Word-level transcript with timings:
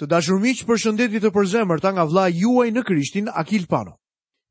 Të 0.00 0.06
dashur 0.12 0.36
miq, 0.40 0.58
përshëndetje 0.68 1.22
të 1.24 1.30
përzemërta 1.34 1.90
nga 1.96 2.02
vllai 2.04 2.28
juaj 2.36 2.66
në 2.76 2.82
Krishtin 2.84 3.30
Akil 3.32 3.62
Pano. 3.70 3.94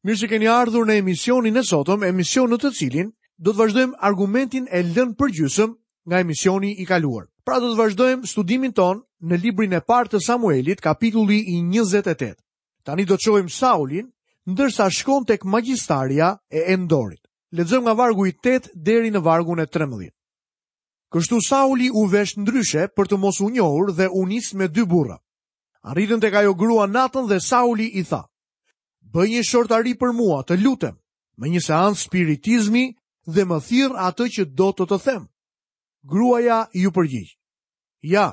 Mirë 0.06 0.18
se 0.18 0.28
keni 0.32 0.48
ardhur 0.50 0.88
në 0.90 0.96
emisionin 1.02 1.58
e 1.58 1.62
sotëm, 1.68 2.02
emision 2.08 2.50
në 2.50 2.58
të 2.64 2.70
cilin 2.79 3.12
do 3.38 3.52
të 3.54 3.60
vazhdojmë 3.60 4.00
argumentin 4.10 4.66
e 4.73 4.81
lënë 4.88 5.13
përgjysëm 5.20 5.76
nga 6.10 6.21
emisioni 6.26 6.71
i 6.81 6.86
kaluar. 6.89 7.28
Pra 7.46 7.60
do 7.62 7.70
të 7.70 7.78
vazhdojmë 7.78 8.26
studimin 8.31 8.73
ton 8.73 9.04
në 9.21 9.38
librin 9.44 9.76
e 9.78 9.84
parë 9.86 10.16
të 10.16 10.21
Samuelit, 10.26 10.81
kapitulli 10.81 11.38
i 11.54 11.59
28. 11.62 12.41
Tani 12.84 13.05
do 13.05 13.14
të 13.14 13.25
shohim 13.27 13.50
Saulin 13.59 14.07
ndërsa 14.50 14.89
shkon 14.89 15.27
tek 15.30 15.46
magjistaria 15.46 16.34
e 16.50 16.64
Endorit. 16.73 17.21
Lexojmë 17.54 17.86
nga 17.86 17.93
vargu 18.02 18.25
i 18.25 18.34
8 18.41 18.71
deri 18.73 19.14
në 19.14 19.21
vargun 19.30 19.62
e 19.62 19.68
13. 19.77 20.09
Kështu 21.14 21.38
Sauli 21.48 21.91
u 21.93 22.07
vesh 22.12 22.34
ndryshe 22.41 22.89
për 22.98 23.05
të 23.14 23.21
mos 23.21 23.38
u 23.46 23.52
njohur 23.54 23.93
dhe 23.93 24.09
u 24.09 24.25
nis 24.25 24.52
me 24.54 24.68
dy 24.68 24.84
burra. 24.89 25.20
Arritën 25.86 26.17
të 26.17 26.31
jo 26.43 26.54
grua 26.57 26.88
natën 26.89 27.27
dhe 27.30 27.38
Sauli 27.39 27.85
i 27.93 28.02
tha, 28.09 28.23
bëj 29.13 29.27
një 29.34 29.43
shortari 29.45 29.93
për 30.02 30.16
mua 30.17 30.41
të 30.41 30.57
lutem, 30.57 30.95
me 31.38 31.48
një 31.53 31.62
seans 31.62 32.02
spiritizmi 32.07 32.95
dhe 33.30 33.45
më 33.45 33.59
thirë 33.67 33.99
atë 34.09 34.26
që 34.34 34.43
do 34.57 34.71
të 34.73 34.88
të 34.90 34.98
them. 35.05 35.27
Gruaja 36.09 36.57
ju 36.73 36.90
përgjigj. 36.91 37.31
Ja, 38.02 38.31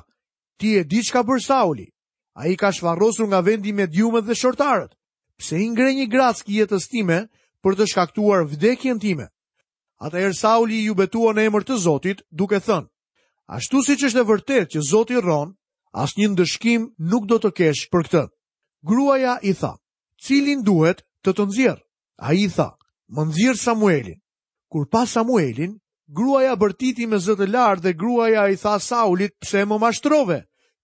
ti 0.56 0.78
e 0.80 0.84
di 0.88 1.04
që 1.04 1.12
ka 1.12 1.22
për 1.28 1.44
Sauli, 1.44 1.86
a 2.40 2.48
i 2.48 2.56
ka 2.56 2.72
shvarosur 2.72 3.28
nga 3.28 3.44
vendi 3.44 3.72
me 3.76 3.84
djumët 3.86 4.24
dhe 4.24 4.36
shortarët, 4.42 4.96
pse 5.36 5.60
i 5.60 5.68
ngre 5.72 5.92
një 5.92 6.08
gratës 6.08 6.40
ki 6.48 6.56
jetës 6.62 6.88
time 6.88 7.20
për 7.62 7.72
të 7.76 7.84
shkaktuar 7.92 8.48
vdekjen 8.48 8.96
time. 9.00 9.28
Ata 10.00 10.16
erë 10.24 10.38
Sauli 10.40 10.86
ju 10.88 10.96
betua 10.96 11.36
në 11.36 11.44
emër 11.52 11.68
të 11.68 11.76
Zotit 11.84 12.24
duke 12.32 12.64
thënë, 12.64 12.88
ashtu 13.58 13.84
si 13.84 14.00
që 14.00 14.08
është 14.08 14.24
e 14.24 14.28
vërtet 14.30 14.66
që 14.72 14.88
Zotit 14.88 15.20
ronë, 15.20 15.52
as 15.94 16.12
një 16.18 16.28
ndëshkim 16.32 16.84
nuk 17.12 17.26
do 17.28 17.38
të 17.42 17.50
kesh 17.58 17.82
për 17.92 18.06
këtë. 18.08 18.22
Gruaja 18.88 19.34
i 19.44 19.52
tha, 19.54 19.72
cilin 20.18 20.64
duhet 20.64 21.02
të 21.24 21.34
të 21.36 21.44
nëzirë? 21.48 21.80
A 22.26 22.32
i 22.34 22.46
tha, 22.54 22.70
më 23.12 23.26
nëzirë 23.28 23.60
Samuelin. 23.60 24.18
Kur 24.72 24.86
pa 24.88 25.02
Samuelin, 25.06 25.76
gruaja 26.08 26.56
bërtiti 26.56 27.06
me 27.06 27.18
zëtë 27.20 27.48
lartë 27.52 27.84
dhe 27.84 27.92
gruaja 28.00 28.46
i 28.50 28.56
tha 28.56 28.78
Saulit 28.80 29.36
pse 29.42 29.66
më 29.68 29.76
mashtrove. 29.78 30.38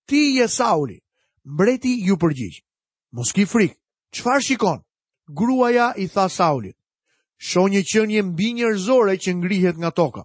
Ti 0.08 0.20
je 0.38 0.46
Sauli, 0.48 0.98
mbreti 1.44 1.94
ju 2.06 2.16
përgjigjë. 2.20 2.62
Moski 3.16 3.44
frikë, 3.48 3.76
qëfar 4.12 4.44
shikon? 4.44 4.78
Gruaja 5.28 5.90
i 6.00 6.06
tha 6.12 6.28
Saulit. 6.32 6.76
Sho 7.40 7.64
një 7.72 7.82
qënje 7.88 8.22
mbi 8.28 8.52
njërzore 8.58 9.16
që 9.20 9.30
ngrihet 9.40 9.76
nga 9.80 9.90
toka. 9.90 10.22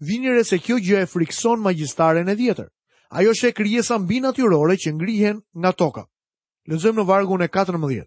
Vinjëre 0.00 0.44
se 0.46 0.58
kjo 0.62 0.78
gjë 0.78 1.02
e 1.02 1.06
frikson 1.10 1.60
magjistaren 1.62 2.28
e 2.28 2.34
djetër 2.36 2.68
ajo 3.10 3.34
shek 3.34 3.60
rjesa 3.60 3.98
mbi 3.98 4.20
natyrore 4.20 4.74
që 4.76 4.92
ngrihen 4.94 5.42
nga 5.58 5.72
toka. 5.72 6.06
Lëzëm 6.70 7.00
në 7.00 7.04
vargun 7.08 7.42
e 7.42 7.48
14. 7.48 8.06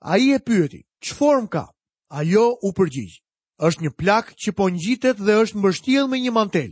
A 0.00 0.18
i 0.22 0.28
e 0.34 0.38
pyeti, 0.38 0.84
që 1.02 1.14
form 1.18 1.46
ka? 1.46 1.68
Ajo 2.08 2.54
u 2.62 2.70
përgjigj. 2.72 3.14
është 3.58 3.82
një 3.82 3.90
plak 3.98 4.26
që 4.38 4.50
po 4.54 4.68
njitet 4.70 5.18
dhe 5.18 5.34
është 5.42 5.58
mbështiel 5.58 6.06
me 6.08 6.20
një 6.22 6.30
mantel. 6.30 6.70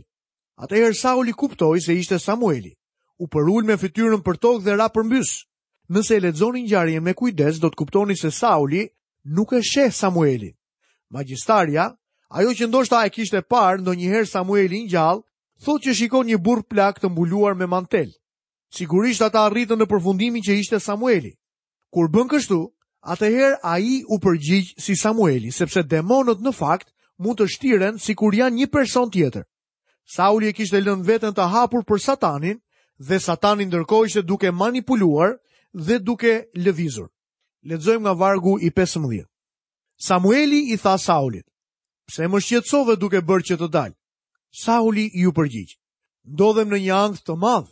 Ate 0.55 0.75
her 0.75 0.95
Sauli 0.95 1.33
kuptoj 1.35 1.79
se 1.83 1.91
ishte 1.93 2.19
Samueli. 2.19 2.73
U 3.19 3.27
përull 3.27 3.65
me 3.67 3.75
fytyrën 3.75 4.23
për 4.23 4.37
tokë 4.39 4.63
dhe 4.63 4.75
ra 4.79 4.87
për 4.89 5.03
mbys. 5.03 5.43
Nëse 5.91 6.15
e 6.15 6.19
ledzonin 6.23 6.67
gjarje 6.67 6.99
me 7.03 7.13
kujdes, 7.13 7.59
do 7.59 7.67
të 7.67 7.75
kuptoni 7.75 8.15
se 8.15 8.31
Sauli 8.31 8.87
nuk 9.27 9.51
e 9.53 9.61
sheh 9.61 9.91
Samueli. 9.91 10.55
Magjistarja, 11.11 11.91
ajo 12.31 12.49
që 12.55 12.67
ndoshta 12.71 13.03
e 13.05 13.09
kishte 13.09 13.41
parë 13.43 13.81
ndonjëherë 13.83 14.27
Samuelin 14.31 14.87
gjallë, 14.87 15.26
thot 15.65 15.85
që 15.85 15.93
shikon 15.97 16.27
një 16.29 16.37
burr 16.45 16.63
plak 16.69 16.99
të 17.01 17.09
mbuluar 17.09 17.55
me 17.57 17.65
mantel. 17.65 18.11
Sigurisht 18.75 19.23
ata 19.25 19.45
arritën 19.47 19.79
në 19.79 19.87
përfundimin 19.89 20.43
që 20.43 20.57
ishte 20.59 20.79
Samueli. 20.83 21.33
Kur 21.93 22.09
bën 22.11 22.27
kështu, 22.31 22.59
atëherë 23.07 23.59
a 23.63 23.77
i 23.79 24.01
u 24.11 24.17
përgjigj 24.21 24.75
si 24.83 24.95
Samueli, 24.99 25.51
sepse 25.55 25.83
demonët 25.87 26.41
në 26.43 26.51
fakt 26.53 26.91
mund 27.17 27.39
të 27.39 27.47
shtiren 27.49 27.97
si 28.01 28.13
kur 28.15 28.35
janë 28.35 28.59
një 28.61 28.67
person 28.71 29.09
tjetër. 29.11 29.47
Sauli 30.07 30.51
e 30.51 30.53
kishtë 30.55 30.77
e 30.77 30.85
lënë 30.85 31.07
vetën 31.07 31.33
të 31.35 31.47
hapur 31.51 31.83
për 31.87 31.99
satanin, 32.03 32.59
dhe 32.99 33.17
satanin 33.19 33.67
ndërkoj 33.71 34.21
duke 34.25 34.51
manipuluar 34.51 35.37
dhe 35.73 35.99
duke 35.99 36.45
lëvizur. 36.55 37.09
Ledzojmë 37.67 38.03
nga 38.03 38.13
vargu 38.15 38.57
i 38.61 38.69
15. 38.69 39.25
Samueli 39.97 40.71
i 40.73 40.77
tha 40.77 40.97
Saulit, 40.97 41.45
pse 42.07 42.27
më 42.27 42.39
shqetsove 42.43 42.95
duke 42.95 43.21
bërë 43.25 43.45
që 43.49 43.55
të 43.57 43.67
dalë? 43.73 43.96
Sauli 44.57 45.03
ju 45.21 45.29
përgjigj. 45.37 45.73
Ndodhem 46.33 46.71
në 46.73 46.77
një 46.85 46.93
angth 46.97 47.21
të 47.27 47.35
madh, 47.43 47.67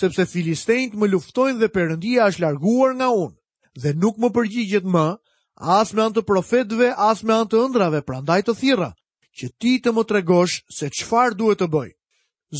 sepse 0.00 0.24
filistejt 0.26 0.96
më 0.98 1.06
luftojnë 1.12 1.60
dhe 1.60 1.68
Perëndia 1.76 2.26
është 2.32 2.42
larguar 2.42 2.94
nga 2.98 3.08
unë 3.24 3.82
dhe 3.84 3.92
nuk 4.02 4.16
më 4.18 4.28
përgjigjet 4.34 4.86
më 4.94 5.04
as 5.76 5.92
me 5.94 6.02
anë 6.02 6.16
të 6.18 6.22
profetëve, 6.30 6.88
as 7.08 7.22
me 7.26 7.34
anë 7.36 7.50
të 7.52 7.60
ëndrave, 7.68 8.00
prandaj 8.08 8.40
të 8.48 8.54
thirra 8.60 8.90
që 9.38 9.48
ti 9.62 9.76
të 9.84 9.94
më 9.94 10.02
tregosh 10.10 10.56
se 10.78 10.90
çfarë 10.98 11.38
duhet 11.38 11.62
të 11.62 11.70
bëj. 11.74 11.90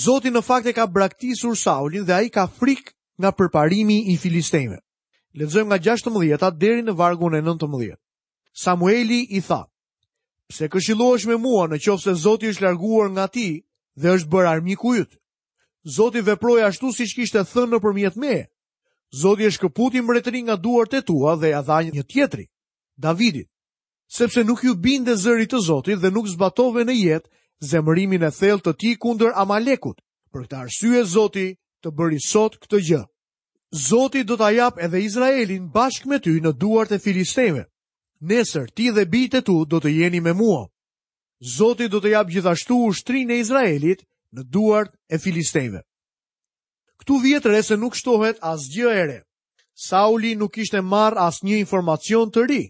Zoti 0.07 0.31
në 0.33 0.43
fakt 0.51 0.71
e 0.71 0.75
ka 0.79 0.87
braktisur 0.95 1.59
Saulin 1.65 2.07
dhe 2.07 2.15
ai 2.21 2.31
ka 2.37 2.47
frik 2.59 2.95
nga 3.21 3.35
përparimi 3.39 3.99
i 4.15 4.17
filistejnëve. 4.23 4.79
Lexojmë 5.41 5.71
nga 5.73 5.83
16 5.91 6.47
a 6.47 6.51
deri 6.63 6.83
në 6.87 6.95
vargun 7.03 7.35
e 7.35 7.43
19. 7.51 7.99
Samueli 8.65 9.25
i 9.39 9.43
thatë, 9.51 9.74
se 10.53 10.69
këshilohesh 10.73 11.27
me 11.31 11.37
mua 11.41 11.67
në 11.71 11.79
qofë 11.85 12.03
se 12.05 12.15
Zoti 12.23 12.51
është 12.53 12.65
larguar 12.65 13.09
nga 13.13 13.27
ti 13.33 13.47
dhe 14.01 14.13
është 14.19 14.31
bërë 14.33 14.51
armiku 14.51 14.95
jëtë. 14.99 15.17
Zoti 15.97 16.21
veproj 16.25 16.61
ashtu 16.67 16.93
si 16.93 17.07
që 17.09 17.17
kishtë 17.21 17.45
thënë 17.53 17.73
në 17.77 17.81
përmjet 17.85 18.17
me. 18.21 18.35
Zoti 19.15 19.49
është 19.49 19.63
këputi 19.65 20.03
mbretëri 20.05 20.41
nga 20.45 20.57
duart 20.57 20.95
e 20.99 21.03
tua 21.03 21.37
dhe 21.41 21.53
a 21.55 21.61
dha 21.63 21.79
një 21.89 22.05
tjetri, 22.09 22.47
Davidit. 22.99 23.49
Sepse 24.17 24.45
nuk 24.45 24.61
ju 24.65 24.75
binde 24.75 25.17
zërit 25.17 25.51
të 25.51 25.61
Zotit 25.65 25.99
dhe 26.01 26.11
nuk 26.13 26.29
zbatove 26.29 26.85
në 26.85 26.93
jetë 26.97 27.31
zemërimin 27.71 28.23
e 28.23 28.31
thellë 28.39 28.63
të 28.65 28.73
ti 28.81 28.91
kunder 29.01 29.33
Amalekut, 29.35 29.99
për 30.33 30.41
këta 30.45 30.61
arsye 30.67 31.05
Zoti 31.05 31.47
të 31.81 31.89
bëri 31.97 32.21
sot 32.21 32.59
këtë 32.61 32.81
gjë. 32.89 33.03
Zoti 33.89 34.23
do 34.25 34.37
t'ajap 34.37 34.77
edhe 34.79 35.01
Izraelin 35.03 35.71
bashkë 35.73 36.09
me 36.09 36.19
ty 36.21 36.37
në 36.41 36.53
duart 36.61 36.93
e 36.93 36.99
Filisteve 37.01 37.65
nesër 38.25 38.71
ti 38.73 38.89
dhe 38.95 39.05
bitë 39.13 39.41
tu 39.47 39.57
do 39.69 39.81
të 39.85 39.93
jeni 39.99 40.21
me 40.25 40.33
mua. 40.39 40.63
Zoti 41.57 41.89
do 41.93 42.01
të 42.01 42.15
jap 42.17 42.31
gjithashtu 42.33 42.79
ushtrinë 42.89 43.35
e 43.37 43.41
Izraelit 43.45 44.05
në 44.35 44.43
duart 44.55 44.93
e 45.13 45.19
filisteve. 45.21 45.83
Ktu 47.03 47.19
vjet 47.25 47.47
e 47.53 47.63
se 47.63 47.77
nuk 47.77 47.97
shtohet 47.99 48.41
asgjë 48.55 48.91
e 48.99 49.05
re. 49.11 49.19
Sauli 49.75 50.35
nuk 50.39 50.55
kishte 50.57 50.81
marr 50.81 51.19
asnjë 51.29 51.59
informacion 51.61 52.31
të 52.31 52.45
ri. 52.49 52.63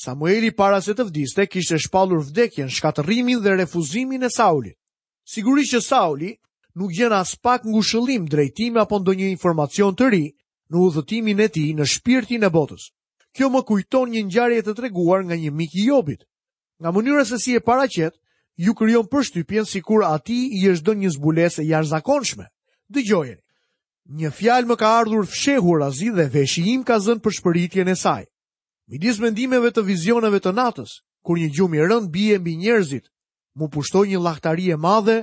Samueli 0.00 0.50
para 0.56 0.80
se 0.82 0.92
të 0.96 1.04
vdiste 1.08 1.46
kishte 1.46 1.78
shpallur 1.78 2.20
vdekjen, 2.28 2.68
shkatërimin 2.70 3.40
dhe 3.40 3.56
refuzimin 3.60 4.22
e 4.26 4.30
Saulit. 4.32 4.76
Sigurisht 5.30 5.72
që 5.76 5.80
Sauli 5.86 6.32
nuk 6.74 6.90
gjen 6.96 7.12
as 7.12 7.34
pak 7.38 7.64
ngushëllim, 7.68 8.28
drejtim 8.32 8.76
apo 8.80 8.98
ndonjë 9.00 9.30
informacion 9.36 9.94
të 9.96 10.08
ri 10.12 10.24
në 10.70 10.76
udhëtimin 10.86 11.44
e 11.44 11.48
tij 11.48 11.70
në 11.76 11.84
shpirtin 11.92 12.44
e 12.44 12.50
botës. 12.52 12.90
Kjo 13.36 13.46
më 13.54 13.60
kujton 13.68 14.10
një 14.14 14.22
ngjarje 14.28 14.62
të 14.66 14.74
treguar 14.80 15.22
nga 15.26 15.36
një 15.38 15.50
mik 15.54 15.74
i 15.78 15.84
Jobit. 15.86 16.24
Nga 16.82 16.90
mënyra 16.94 17.24
se 17.28 17.38
si 17.38 17.54
e 17.54 17.60
paraqet, 17.62 18.14
ju 18.56 18.74
krijon 18.74 19.06
përshtypjen 19.12 19.68
sikur 19.68 20.02
ati 20.04 20.38
i 20.58 20.62
është 20.72 20.86
dhënë 20.86 21.00
një 21.04 21.10
zbulesë 21.16 21.66
jashtëzakonshme. 21.68 22.46
Dëgjojeni. 22.90 23.38
Një 24.10 24.30
fjalë 24.34 24.66
më 24.70 24.76
ka 24.80 24.88
ardhur 25.00 25.28
fshehur 25.30 25.84
azi 25.86 26.10
dhe 26.16 26.26
veshi 26.34 26.64
im 26.72 26.82
ka 26.84 26.98
zënë 26.98 27.22
për 27.22 27.36
shpëritjen 27.38 27.88
e 27.88 27.94
saj. 28.02 28.24
Midis 28.90 29.20
mendimeve 29.22 29.70
të 29.70 29.84
vizioneve 29.86 30.40
të 30.42 30.50
natës, 30.56 30.96
kur 31.22 31.38
një 31.38 31.52
gjumë 31.54 31.76
i 31.78 31.82
rënd 31.86 32.10
bie 32.10 32.38
mbi 32.42 32.56
njerëzit, 32.58 33.06
mu 33.54 33.70
pushtoi 33.70 34.08
një 34.10 34.18
llaktari 34.24 34.66
e 34.74 34.76
madhe 34.82 35.20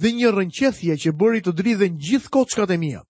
dhe 0.00 0.14
një 0.16 0.32
rrënqethje 0.32 0.96
që 1.02 1.12
bëri 1.20 1.44
të 1.44 1.52
dridhen 1.60 2.00
gjithë 2.00 2.32
kockat 2.32 2.72
e 2.72 2.80
mia. 2.80 3.04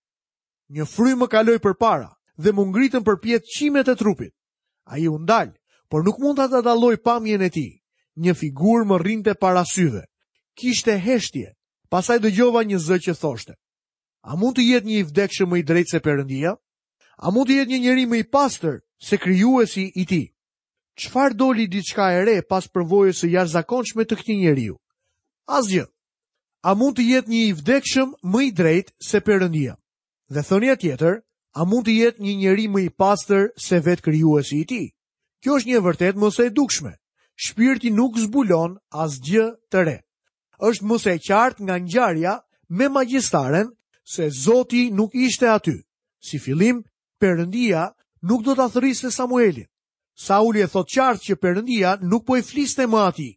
Një 0.75 0.83
frymë 0.91 1.23
më 1.23 1.29
kaloi 1.31 1.61
përpara 1.63 2.11
dhe 2.35 2.51
më 2.51 2.67
ngritën 2.71 3.07
përpjet 3.07 3.47
çimet 3.55 3.87
e 3.87 3.95
trupit. 3.95 4.35
A 4.89 4.97
i 4.97 5.07
undalë, 5.07 5.53
por 5.91 6.03
nuk 6.05 6.19
mund 6.23 6.39
të 6.39 6.47
të 6.53 6.61
daloj 6.65 6.95
pamjen 7.05 7.41
e 7.45 7.49
ti. 7.57 7.65
Një 8.25 8.33
figur 8.39 8.85
më 8.87 8.97
rinte 9.03 9.33
para 9.35 9.63
syve. 9.71 10.03
Kishte 10.59 10.97
heshtje, 10.99 11.53
pasaj 11.89 12.17
dhe 12.23 12.31
gjova 12.35 12.63
një 12.67 12.77
zë 12.87 12.97
që 13.05 13.13
thoshte. 13.21 13.53
A 14.27 14.35
mund 14.35 14.55
të 14.57 14.65
jetë 14.67 14.85
një 14.87 14.97
i 15.01 15.07
vdekshë 15.09 15.45
më 15.49 15.57
i 15.57 15.63
drejtë 15.69 15.91
se 15.95 15.99
përëndia? 16.05 16.51
A 17.21 17.31
mund 17.31 17.47
të 17.49 17.57
jetë 17.61 17.71
një 17.71 17.79
njëri 17.85 18.05
më 18.11 18.17
i 18.17 18.23
pastër 18.35 18.75
se 19.07 19.17
kryu 19.17 19.53
e 19.63 19.67
si 19.71 19.85
i 20.01 20.05
ti? 20.11 20.23
Qfar 21.01 21.33
doli 21.39 21.65
ditë 21.71 22.07
e 22.13 22.23
re 22.27 22.37
pas 22.49 22.67
përvojës 22.67 23.23
e 23.25 23.31
jarë 23.33 23.53
zakonçme 23.55 24.03
të 24.05 24.15
këti 24.19 24.35
njeriu? 24.41 24.75
ju? 24.75 24.79
Asgjë, 25.57 25.85
a 26.67 26.75
mund 26.75 26.95
të 26.97 27.03
jetë 27.09 27.29
një 27.29 27.41
i 27.49 27.53
vdekshëm 27.53 28.09
më 28.31 28.41
i 28.47 28.51
drejtë 28.51 28.91
se 29.09 29.19
përëndia? 29.27 29.73
Dhe 30.33 30.41
thënja 30.49 30.75
tjetër, 30.81 31.13
a 31.53 31.65
mund 31.67 31.83
të 31.87 31.93
jetë 31.99 32.23
një 32.23 32.33
njeri 32.39 32.67
më 32.71 32.81
i 32.85 32.89
pastër 33.01 33.49
se 33.63 33.79
vet 33.83 34.01
krijuesi 34.01 34.61
i 34.61 34.65
tij. 34.69 34.85
Kjo 35.41 35.57
është 35.59 35.69
një 35.71 35.81
vërtet 35.85 36.19
mëse 36.21 36.45
e 36.47 36.53
dukshme. 36.55 36.93
Shpirti 37.43 37.89
nuk 37.91 38.17
zbulon 38.23 38.77
as 39.03 39.17
gjë 39.25 39.45
të 39.71 39.83
re. 39.87 39.97
Është 40.61 40.85
mëse 40.87 41.09
e 41.15 41.19
qartë 41.27 41.61
nga 41.67 41.75
ngjarja 41.81 42.33
me 42.69 42.87
magjistaren 42.93 43.71
se 44.13 44.29
Zoti 44.29 44.89
nuk 44.93 45.11
ishte 45.15 45.47
aty. 45.49 45.77
Si 46.27 46.39
fillim, 46.39 46.81
Perëndia 47.19 47.91
nuk 48.21 48.41
do 48.45 48.55
ta 48.55 48.67
thërrisë 48.73 49.11
Samuelin. 49.13 49.67
Sauli 50.17 50.61
e 50.63 50.69
thot 50.71 50.89
qartë 50.93 51.23
që 51.25 51.35
Perëndia 51.41 51.97
nuk 52.01 52.23
po 52.25 52.37
i 52.39 52.45
fliste 52.45 52.85
më 52.87 52.99
aty. 53.09 53.29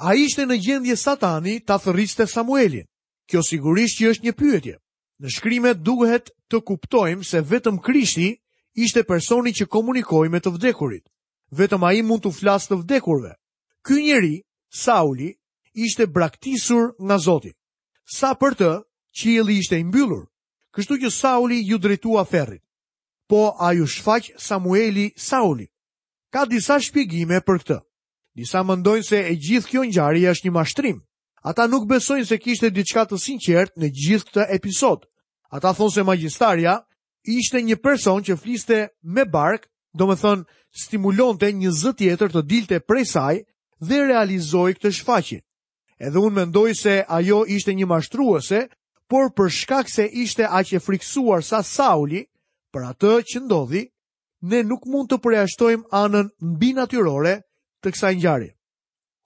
Ai 0.00 0.24
ishte 0.24 0.46
në 0.46 0.56
gjendje 0.64 0.96
Satani 0.96 1.58
ta 1.66 1.76
thërriste 1.82 2.26
Samuelin. 2.26 2.86
Kjo 3.28 3.42
sigurisht 3.42 3.98
që 4.00 4.10
është 4.14 4.24
një 4.28 4.34
pyetje. 4.40 4.74
Në 5.20 5.30
shkrimet 5.36 5.80
duhet 5.86 6.30
të 6.52 6.60
kuptojmë 6.68 7.26
se 7.30 7.40
vetëm 7.48 7.78
Krishti 7.88 8.28
ishte 8.86 9.02
personi 9.08 9.52
që 9.58 9.66
komunikoi 9.74 10.28
me 10.32 10.40
të 10.40 10.52
vdekurit. 10.54 11.04
Vetëm 11.60 11.84
ai 11.84 12.00
mund 12.02 12.24
të 12.24 12.32
flasë 12.38 12.70
të 12.72 12.78
vdekurve. 12.82 13.32
Ky 13.84 13.98
njeri, 14.06 14.34
Sauli, 14.72 15.32
ishte 15.84 16.06
braktisur 16.06 16.94
nga 17.04 17.18
Zoti. 17.20 17.52
Sa 18.04 18.32
për 18.40 18.54
të, 18.56 18.70
qielli 19.18 19.58
ishte 19.60 19.76
i 19.76 19.84
mbyllur, 19.84 20.24
kështu 20.74 20.96
që 21.04 21.10
Sauli 21.12 21.58
ju 21.68 21.78
drejtua 21.78 22.24
ferrit. 22.24 22.62
Po 23.28 23.52
ai 23.60 23.80
u 23.80 23.86
shfaq 23.86 24.32
Samueli 24.40 25.10
Sauli. 25.16 25.68
Ka 26.32 26.44
disa 26.48 26.80
shpjegime 26.80 27.42
për 27.44 27.60
këtë. 27.60 27.78
Disa 28.40 28.62
mendojnë 28.64 29.04
se 29.04 29.18
e 29.28 29.34
gjithë 29.44 29.68
kjo 29.68 29.84
ngjarje 29.90 30.30
është 30.32 30.48
një 30.48 30.52
mashtrim. 30.56 31.00
Ata 31.42 31.66
nuk 31.66 31.88
besojnë 31.90 32.26
se 32.28 32.36
kishte 32.38 32.68
diçka 32.70 33.02
të 33.10 33.16
sinqert 33.18 33.72
në 33.80 33.88
gjithë 33.98 34.28
këtë 34.28 34.44
episod. 34.54 35.06
Ata 35.50 35.72
thonë 35.74 35.94
se 35.96 36.04
magjistaria 36.06 36.76
ishte 37.28 37.62
një 37.66 37.80
person 37.82 38.22
që 38.22 38.36
fliste 38.38 38.76
me 39.02 39.24
bark, 39.24 39.64
do 39.98 40.06
me 40.06 40.14
thënë 40.20 40.46
stimulonte 40.84 41.50
një 41.58 41.72
zë 41.80 41.92
tjetër 41.98 42.30
të 42.32 42.42
dilte 42.52 42.78
prej 42.88 43.04
saj 43.14 43.40
dhe 43.88 43.98
realizoi 44.06 44.76
këtë 44.78 44.92
shfaqje. 45.00 45.40
Edhe 45.98 46.18
unë 46.22 46.38
mendoj 46.38 46.68
se 46.82 46.94
ajo 47.18 47.42
ishte 47.56 47.74
një 47.74 47.90
mashtruese, 47.90 48.62
por 49.10 49.32
për 49.36 49.50
shkak 49.58 49.90
se 49.92 50.06
ishte 50.22 50.46
aq 50.46 50.70
e 50.72 50.80
friksuar 50.80 51.42
sa 51.42 51.62
Sauli 51.66 52.22
për 52.72 52.86
atë 52.94 53.12
që 53.32 53.42
ndodhi, 53.44 53.82
ne 54.46 54.62
nuk 54.64 54.86
mund 54.90 55.10
të 55.10 55.18
përjashtojmë 55.26 55.90
anën 56.04 56.30
mbi 56.54 56.70
natyrore 56.78 57.34
të 57.82 57.92
kësaj 57.94 58.14
ngjarje. 58.20 58.54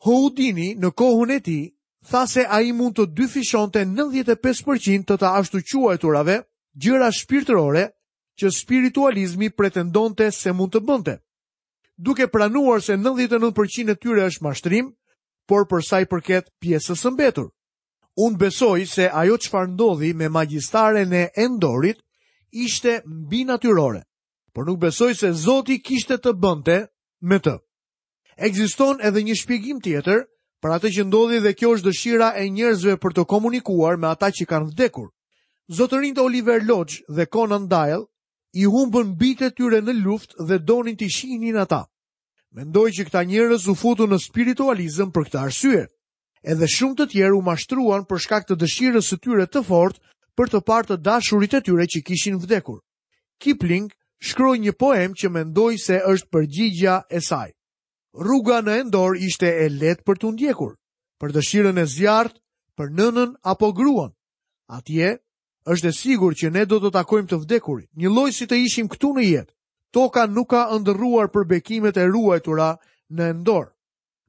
Houdini 0.05 0.73
në 0.81 0.91
kohën 0.99 1.33
e 1.37 1.41
tij 1.47 1.65
tha 2.11 2.27
se 2.27 2.47
a 2.49 2.61
i 2.63 2.73
mund 2.73 2.95
të 2.99 3.07
dyfishon 3.19 3.73
të 3.75 3.85
95% 3.95 5.07
të 5.09 5.15
të 5.19 5.29
ashtu 5.41 5.59
turave 6.01 6.41
gjëra 6.79 7.09
shpirtërore 7.13 7.87
që 8.39 8.51
spiritualizmi 8.53 9.49
pretendonte 9.51 10.31
se 10.31 10.53
mund 10.53 10.73
të 10.75 10.81
bënte. 10.85 11.15
Duke 11.97 12.27
pranuar 12.29 12.81
se 12.85 12.95
99% 12.97 13.91
e 13.91 13.95
tyre 13.95 14.27
është 14.29 14.43
mashtrim, 14.45 14.91
por 15.49 15.67
përsa 15.69 16.01
i 16.01 16.05
përket 16.07 16.51
pjesës 16.61 17.05
mbetur. 17.15 17.49
Unë 18.17 18.37
besoj 18.41 18.85
se 18.89 19.09
ajo 19.13 19.37
që 19.41 19.65
ndodhi 19.69 20.13
me 20.15 20.29
magjistare 20.29 21.07
në 21.07 21.29
endorit 21.37 21.99
ishte 22.51 23.03
mbi 23.07 23.45
natyrore, 23.45 24.03
por 24.53 24.67
nuk 24.67 24.79
besoj 24.81 25.13
se 25.15 25.33
Zoti 25.33 25.81
kishte 25.81 26.17
të 26.19 26.33
bënte 26.33 26.77
me 27.21 27.39
të. 27.39 27.57
Ekziston 28.37 29.01
edhe 29.01 29.23
një 29.25 29.35
shpjegim 29.35 29.81
tjetër, 29.81 30.23
për 30.67 30.73
atë 30.75 30.91
që 30.95 31.03
ndodhi 31.07 31.37
dhe 31.45 31.51
kjo 31.55 31.69
është 31.77 31.87
dëshira 31.87 32.29
e 32.43 32.47
njerëzve 32.51 32.95
për 33.03 33.13
të 33.15 33.25
komunikuar 33.31 33.99
me 34.03 34.09
ata 34.11 34.31
që 34.35 34.47
kanë 34.51 34.71
vdekur. 34.73 35.05
Zotërin 35.79 36.17
të 36.17 36.25
Oliver 36.27 36.59
Lodge 36.67 37.05
dhe 37.15 37.27
Conan 37.35 37.69
Dial 37.71 38.03
i 38.59 38.65
humbën 38.71 39.13
bitë 39.21 39.53
tyre 39.59 39.79
në 39.87 39.95
luft 40.01 40.35
dhe 40.49 40.59
donin 40.59 40.99
të 40.99 41.07
shihnin 41.17 41.61
ata. 41.63 41.85
Mendoj 42.57 42.89
që 42.99 43.07
këta 43.07 43.23
njerëz 43.31 43.69
u 43.71 43.77
futu 43.79 44.09
në 44.11 44.19
spiritualizëm 44.27 45.13
për 45.15 45.29
këta 45.29 45.45
arsye. 45.47 45.85
Edhe 46.43 46.71
shumë 46.75 46.99
të 46.99 47.07
tjerë 47.15 47.39
u 47.39 47.45
mashtruan 47.47 48.03
për 48.11 48.25
shkak 48.27 48.49
të 48.51 48.59
dëshirës 48.65 49.07
së 49.13 49.21
tyre 49.23 49.47
të 49.47 49.63
fortë 49.71 50.03
për 50.37 50.51
të 50.51 50.63
parë 50.67 50.89
të 50.91 50.97
dashurit 51.07 51.55
e 51.55 51.63
tyre 51.65 51.87
që 51.95 52.03
kishin 52.11 52.43
vdekur. 52.43 52.83
Kipling 53.39 53.93
shkroi 54.19 54.59
një 54.67 54.75
poem 54.83 55.15
që 55.15 55.31
mendoj 55.31 55.77
se 55.87 56.03
është 56.03 56.31
përgjigja 56.35 56.99
e 57.15 57.23
saj 57.31 57.53
rruga 58.19 58.61
në 58.65 58.79
endor 58.83 59.17
ishte 59.21 59.49
e 59.65 59.69
letë 59.69 60.05
për 60.09 60.19
të 60.21 60.31
ndjekur, 60.37 60.73
për 61.21 61.35
dëshirën 61.37 61.81
e 61.81 61.85
zjartë, 61.95 62.41
për 62.77 62.91
nënën 62.97 63.33
apo 63.53 63.69
gruan. 63.77 64.13
Atje, 64.73 65.11
është 65.69 65.89
e 65.89 65.93
sigur 65.93 66.33
që 66.37 66.51
ne 66.55 66.65
do 66.67 66.81
të 66.81 66.91
takojmë 66.95 67.29
të 67.31 67.39
vdekuri, 67.45 67.87
një 68.01 68.11
loj 68.15 68.31
si 68.37 68.47
të 68.49 68.57
ishim 68.67 68.89
këtu 68.93 69.11
në 69.17 69.25
jetë, 69.27 69.53
toka 69.95 70.27
nuk 70.27 70.51
ka 70.51 70.65
ndërruar 70.81 71.29
për 71.33 71.45
bekimet 71.51 71.97
e 71.97 72.07
ruajtura 72.09 72.71
në 73.13 73.29
endor, 73.35 73.69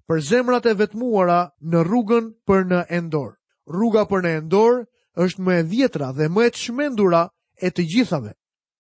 për 0.08 0.22
zemrat 0.30 0.66
e 0.70 0.76
vetmuara 0.80 1.40
në 1.64 1.80
rrugën 1.88 2.32
për 2.48 2.68
në 2.72 2.84
endor. 3.00 3.34
Rruga 3.68 4.06
për 4.08 4.22
në 4.24 4.30
endor 4.42 4.84
është 5.24 5.44
më 5.48 5.54
e 5.60 5.64
vjetra 5.72 6.12
dhe 6.16 6.28
më 6.32 6.46
e 6.46 6.52
të 6.56 6.60
shmendura 6.66 7.24
e 7.60 7.68
të 7.72 7.84
gjithave. 7.92 8.32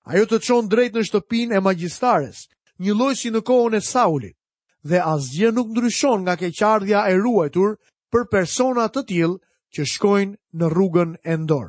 Ajo 0.07 0.24
të 0.30 0.38
qonë 0.45 0.71
drejt 0.71 0.94
në 0.95 1.01
shtëpin 1.10 1.51
e 1.56 1.60
magjistares, 1.63 2.44
një 2.80 2.94
loj 2.95 3.13
si 3.19 3.27
në 3.33 3.42
kohën 3.44 3.75
e 3.75 3.81
Saulit, 3.83 4.37
dhe 4.89 5.01
asgjë 5.16 5.50
nuk 5.56 5.69
ndryshon 5.72 6.22
nga 6.24 6.36
keqardhja 6.42 7.00
e 7.12 7.16
ruajtur 7.24 7.74
për 8.13 8.28
persona 8.34 8.86
të 8.94 9.04
tillë 9.12 9.39
që 9.75 9.88
shkojnë 9.94 10.60
në 10.60 10.68
rrugën 10.74 11.12
e 11.31 11.36
ndor. 11.44 11.68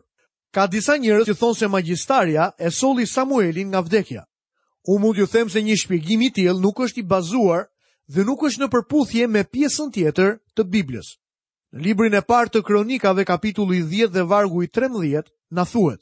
Ka 0.54 0.66
disa 0.74 0.94
njerëz 0.96 1.26
që 1.28 1.38
thonë 1.40 1.58
se 1.60 1.68
magjistaria 1.74 2.44
e 2.58 2.68
solli 2.78 3.06
Samuelin 3.14 3.68
nga 3.74 3.82
vdekja. 3.86 4.22
U 4.92 4.98
mund 5.02 5.18
ju 5.20 5.26
them 5.34 5.48
se 5.52 5.60
një 5.66 5.76
shpjegim 5.82 6.22
i 6.22 6.30
tillë 6.36 6.60
nuk 6.64 6.80
është 6.86 7.02
i 7.02 7.08
bazuar 7.10 7.64
dhe 8.12 8.20
nuk 8.24 8.40
është 8.48 8.62
në 8.64 8.68
përputhje 8.74 9.24
me 9.34 9.42
pjesën 9.52 9.90
tjetër 9.94 10.32
të 10.56 10.62
Biblës. 10.72 11.08
Në 11.74 11.80
librin 11.84 12.14
e 12.16 12.22
parë 12.30 12.52
të 12.52 12.62
Kronikave 12.64 13.26
kapitulli 13.28 13.82
10 13.90 14.14
dhe 14.14 14.22
vargu 14.30 14.62
i 14.64 14.68
13 14.78 15.28
na 15.56 15.64
thuhet: 15.72 16.00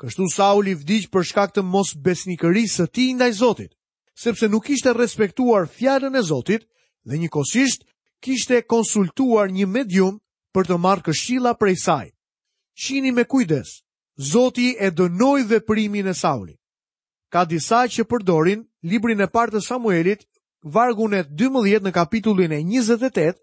Kështu 0.00 0.26
Saul 0.36 0.66
i 0.68 0.74
vdiq 0.82 1.06
për 1.14 1.22
shkak 1.30 1.54
të 1.54 1.62
besnikërisë 2.06 2.76
së 2.76 2.84
tij 2.94 3.14
ndaj 3.16 3.32
Zotit 3.40 3.72
sepse 4.14 4.46
nuk 4.48 4.68
ishte 4.70 4.92
respektuar 4.92 5.66
fjallën 5.66 6.14
e 6.18 6.22
Zotit 6.30 6.62
dhe 7.08 7.14
një 7.22 7.28
kosisht 7.28 7.84
kishte 8.22 8.62
konsultuar 8.72 9.48
një 9.50 9.66
medium 9.66 10.14
për 10.54 10.64
të 10.68 10.76
marrë 10.78 11.04
këshilla 11.10 11.54
prej 11.58 11.76
saj. 11.86 12.06
Qini 12.78 13.12
me 13.14 13.24
kujdes, 13.24 13.82
Zotit 14.18 14.78
e 14.78 14.90
dënoj 14.90 15.42
dhe 15.50 15.58
primi 15.66 16.02
në 16.02 16.14
Saulit. 16.14 16.58
Ka 17.32 17.44
disa 17.44 17.86
që 17.90 18.06
përdorin, 18.06 18.62
librin 18.86 19.20
e 19.20 19.26
partë 19.26 19.58
të 19.58 19.64
Samuelit, 19.66 20.22
vargunet 20.62 21.26
12 21.34 21.82
në 21.82 21.92
kapitullin 21.92 22.52
e 22.54 22.60
28, 22.62 23.34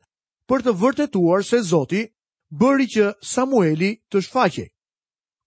për 0.48 0.60
të 0.66 0.74
vërtetuar 0.82 1.44
se 1.44 1.60
Zoti 1.62 2.06
bëri 2.52 2.88
që 2.96 3.12
Samueli 3.22 3.92
të 4.12 4.22
shfaqe. 4.24 4.66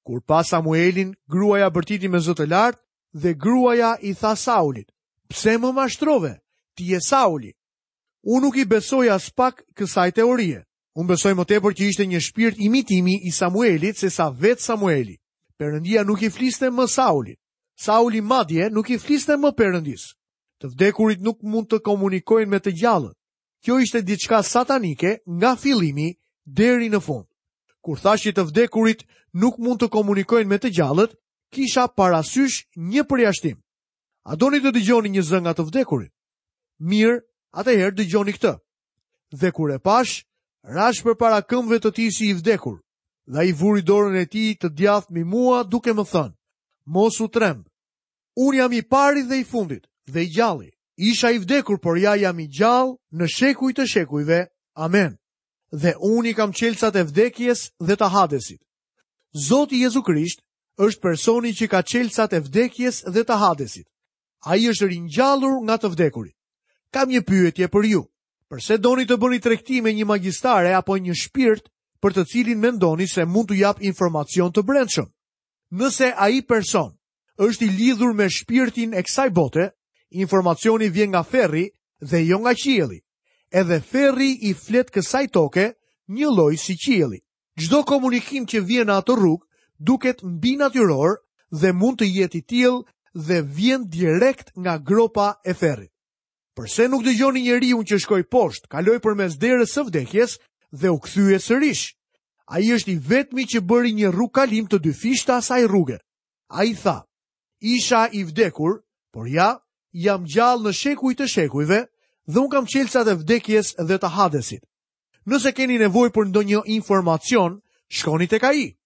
Kur 0.04 0.20
pa 0.20 0.42
Samuelin, 0.44 1.16
gruaja 1.28 1.70
bërtiti 1.72 2.08
me 2.08 2.20
Zotë 2.20 2.44
lartë 2.52 2.80
dhe 3.22 3.32
gruaja 3.34 3.96
i 4.02 4.12
tha 4.20 4.36
Saulit 4.36 4.88
pse 5.34 5.56
më 5.58 5.70
mashtrove, 5.74 6.30
ti 6.78 6.86
je 6.94 7.00
Sauli. 7.02 7.50
Unë 8.22 8.40
nuk 8.44 8.56
i 8.56 8.64
besoj 8.70 9.08
as 9.10 9.26
pak 9.34 9.64
kësaj 9.76 10.12
teorie. 10.16 10.62
Unë 10.94 11.08
besoj 11.10 11.32
më 11.36 11.44
tepër 11.50 11.72
që 11.74 11.88
ishte 11.90 12.06
një 12.06 12.20
shpirt 12.22 12.60
imitimi 12.62 13.16
i 13.26 13.32
Samuelit 13.34 13.98
se 13.98 14.08
sa 14.14 14.28
vet 14.30 14.62
Samueli. 14.62 15.18
Perëndia 15.58 16.04
nuk 16.06 16.22
i 16.22 16.30
fliste 16.30 16.70
më 16.70 16.86
Saulit. 16.88 17.40
Sauli 17.74 18.20
madje 18.22 18.70
nuk 18.70 18.88
i 18.94 18.98
fliste 19.02 19.34
më 19.36 19.50
Perëndis. 19.58 20.04
Të 20.62 20.70
vdekurit 20.72 21.20
nuk 21.22 21.42
mund 21.42 21.66
të 21.68 21.82
komunikojnë 21.84 22.50
me 22.54 22.62
të 22.62 22.70
gjallët. 22.78 23.18
Kjo 23.64 23.78
ishte 23.82 24.00
diçka 24.06 24.38
satanike 24.46 25.18
nga 25.26 25.56
fillimi 25.56 26.08
deri 26.46 26.86
në 26.92 27.00
fund. 27.00 27.26
Kur 27.84 27.98
thashi 28.00 28.30
të 28.32 28.46
vdekurit 28.50 29.02
nuk 29.34 29.58
mund 29.58 29.82
të 29.82 29.90
komunikojnë 29.94 30.46
me 30.48 30.60
të 30.62 30.70
gjallët, 30.78 31.16
kisha 31.52 31.88
parasysh 31.96 32.62
një 32.78 33.02
përjashtim. 33.10 33.58
A 34.24 34.36
doni 34.40 34.58
të 34.64 34.70
dëgjoni 34.72 35.10
një 35.14 35.22
zënga 35.28 35.52
të 35.56 35.64
vdekurit? 35.68 36.10
Mirë, 36.90 37.16
atëherë 37.60 37.96
dëgjoni 37.98 38.32
këtë. 38.38 38.52
Dhe 39.40 39.50
kur 39.52 39.74
e 39.74 39.78
pash, 39.84 40.14
rash 40.76 41.02
për 41.04 41.14
para 41.20 41.42
këmve 41.44 41.76
të 41.84 41.90
ti 41.96 42.06
si 42.16 42.30
i 42.32 42.38
vdekur, 42.38 42.78
dhe 43.34 43.44
i 43.50 43.52
vuri 43.58 43.82
dorën 43.84 44.16
e 44.22 44.24
ti 44.32 44.46
të 44.56 44.70
djathë 44.78 45.12
mi 45.14 45.24
mua 45.32 45.58
duke 45.68 45.92
më 45.94 46.04
thënë, 46.12 46.34
Mosu 46.94 47.26
u 47.26 47.28
trembë, 47.34 47.68
unë 48.46 48.58
jam 48.62 48.72
i 48.78 48.82
pari 48.94 49.24
dhe 49.28 49.42
i 49.42 49.44
fundit, 49.50 49.84
dhe 50.12 50.24
i 50.24 50.30
gjalli, 50.36 50.70
isha 51.10 51.28
i 51.32 51.38
vdekur, 51.44 51.76
por 51.84 51.98
ja 52.00 52.14
jam 52.22 52.40
i 52.40 52.48
gjallë 52.58 52.96
në 53.20 53.28
shekuj 53.36 53.72
të 53.76 53.84
shekujve, 53.92 54.40
amen. 54.86 55.18
Dhe 55.82 55.92
unë 56.00 56.30
i 56.30 56.34
kam 56.38 56.52
qelësat 56.60 56.96
e 56.96 57.04
vdekjes 57.12 57.66
dhe 57.88 57.96
të 58.00 58.08
hadesit. 58.16 58.60
Zoti 59.48 59.82
Jezu 59.84 60.00
Krisht 60.08 60.40
është 60.88 61.00
personi 61.04 61.52
që 61.60 61.66
ka 61.74 61.82
qelësat 61.92 62.36
e 62.38 62.44
vdekjes 62.48 63.04
dhe 63.14 63.24
të 63.28 63.40
hadesit 63.44 63.86
a 64.44 64.56
i 64.60 64.66
është 64.70 64.88
rinjallur 64.90 65.62
nga 65.64 65.76
të 65.80 65.88
vdekurit. 65.94 66.36
Kam 66.92 67.10
një 67.10 67.22
pyetje 67.26 67.68
për 67.72 67.84
ju, 67.90 68.02
përse 68.50 68.76
doni 68.78 69.04
të 69.08 69.16
bëni 69.18 69.40
trekti 69.42 69.80
me 69.82 69.92
një 69.96 70.06
magjistare 70.06 70.74
apo 70.76 70.96
një 70.96 71.14
shpirt 71.16 71.68
për 72.02 72.12
të 72.12 72.24
cilin 72.30 72.60
mendoni 72.60 73.08
se 73.08 73.24
mund 73.24 73.48
të 73.50 73.56
jap 73.60 73.80
informacion 73.82 74.52
të 74.52 74.62
brendshëm? 74.62 75.08
Nëse 75.74 76.12
a 76.14 76.28
i 76.30 76.42
person 76.44 76.92
është 77.40 77.64
i 77.64 77.72
lidhur 77.78 78.12
me 78.14 78.28
shpirtin 78.30 78.94
e 78.94 79.02
kësaj 79.02 79.30
bote, 79.34 79.70
informacioni 80.14 80.88
vjen 80.94 81.10
nga 81.10 81.24
ferri 81.26 81.70
dhe 82.00 82.20
jo 82.28 82.38
nga 82.44 82.52
qieli, 82.54 83.00
edhe 83.50 83.80
ferri 83.80 84.30
i 84.48 84.52
flet 84.54 84.90
kësaj 84.94 85.26
toke 85.34 85.72
një 86.14 86.28
loj 86.30 86.54
si 86.60 86.76
qieli. 86.78 87.18
Gjdo 87.58 87.82
komunikim 87.86 88.46
që 88.46 88.60
vjen 88.66 88.90
ato 88.90 89.16
rrug 89.16 89.42
duket 89.78 90.22
mbi 90.22 90.56
natyror 90.60 91.18
dhe 91.50 91.72
mund 91.72 91.98
të 91.98 92.06
jeti 92.06 92.40
tjil 92.46 92.82
dhe 93.14 93.42
vjen 93.56 93.88
direkt 93.90 94.50
nga 94.56 94.78
gropa 94.84 95.40
e 95.44 95.54
ferrit. 95.54 95.90
Përse 96.58 96.86
nuk 96.88 97.02
dëgjoni 97.02 97.42
njeri 97.42 97.72
unë 97.74 97.86
që 97.90 97.98
shkoj 98.02 98.22
poshtë, 98.30 98.68
kaloj 98.70 98.98
për 99.02 99.14
mes 99.18 99.36
dere 99.42 99.66
së 99.66 99.82
vdekjes 99.88 100.36
dhe 100.70 100.90
u 100.90 100.98
kthye 101.02 101.38
sërish. 101.42 101.94
A 102.46 102.60
i 102.62 102.68
është 102.74 102.90
i 102.94 102.98
vetmi 103.02 103.42
që 103.48 103.62
bëri 103.66 103.90
një 103.94 104.10
rrug 104.12 104.30
kalim 104.34 104.66
të 104.68 104.78
dy 104.84 104.92
fishta 104.94 105.38
asaj 105.40 105.64
rruge. 105.66 105.98
A 106.54 106.62
i 106.64 106.74
tha, 106.74 107.02
isha 107.58 108.04
i 108.12 108.22
vdekur, 108.28 108.82
por 109.10 109.26
ja, 109.30 109.58
jam 109.90 110.26
gjallë 110.26 110.68
në 110.68 110.72
shekuj 110.78 111.14
të 111.18 111.26
shekujve 111.34 111.80
dhe 112.30 112.38
unë 112.38 112.52
kam 112.52 112.68
qelësat 112.70 113.10
e 113.10 113.14
vdekjes 113.18 113.74
dhe 113.88 113.98
të 113.98 114.10
hadesit. 114.14 114.62
Nëse 115.26 115.54
keni 115.56 115.78
nevoj 115.80 116.10
për 116.14 116.28
ndonjë 116.30 116.64
informacion, 116.76 117.58
shkoni 117.88 118.28
të 118.28 118.38
ai. 118.46 118.76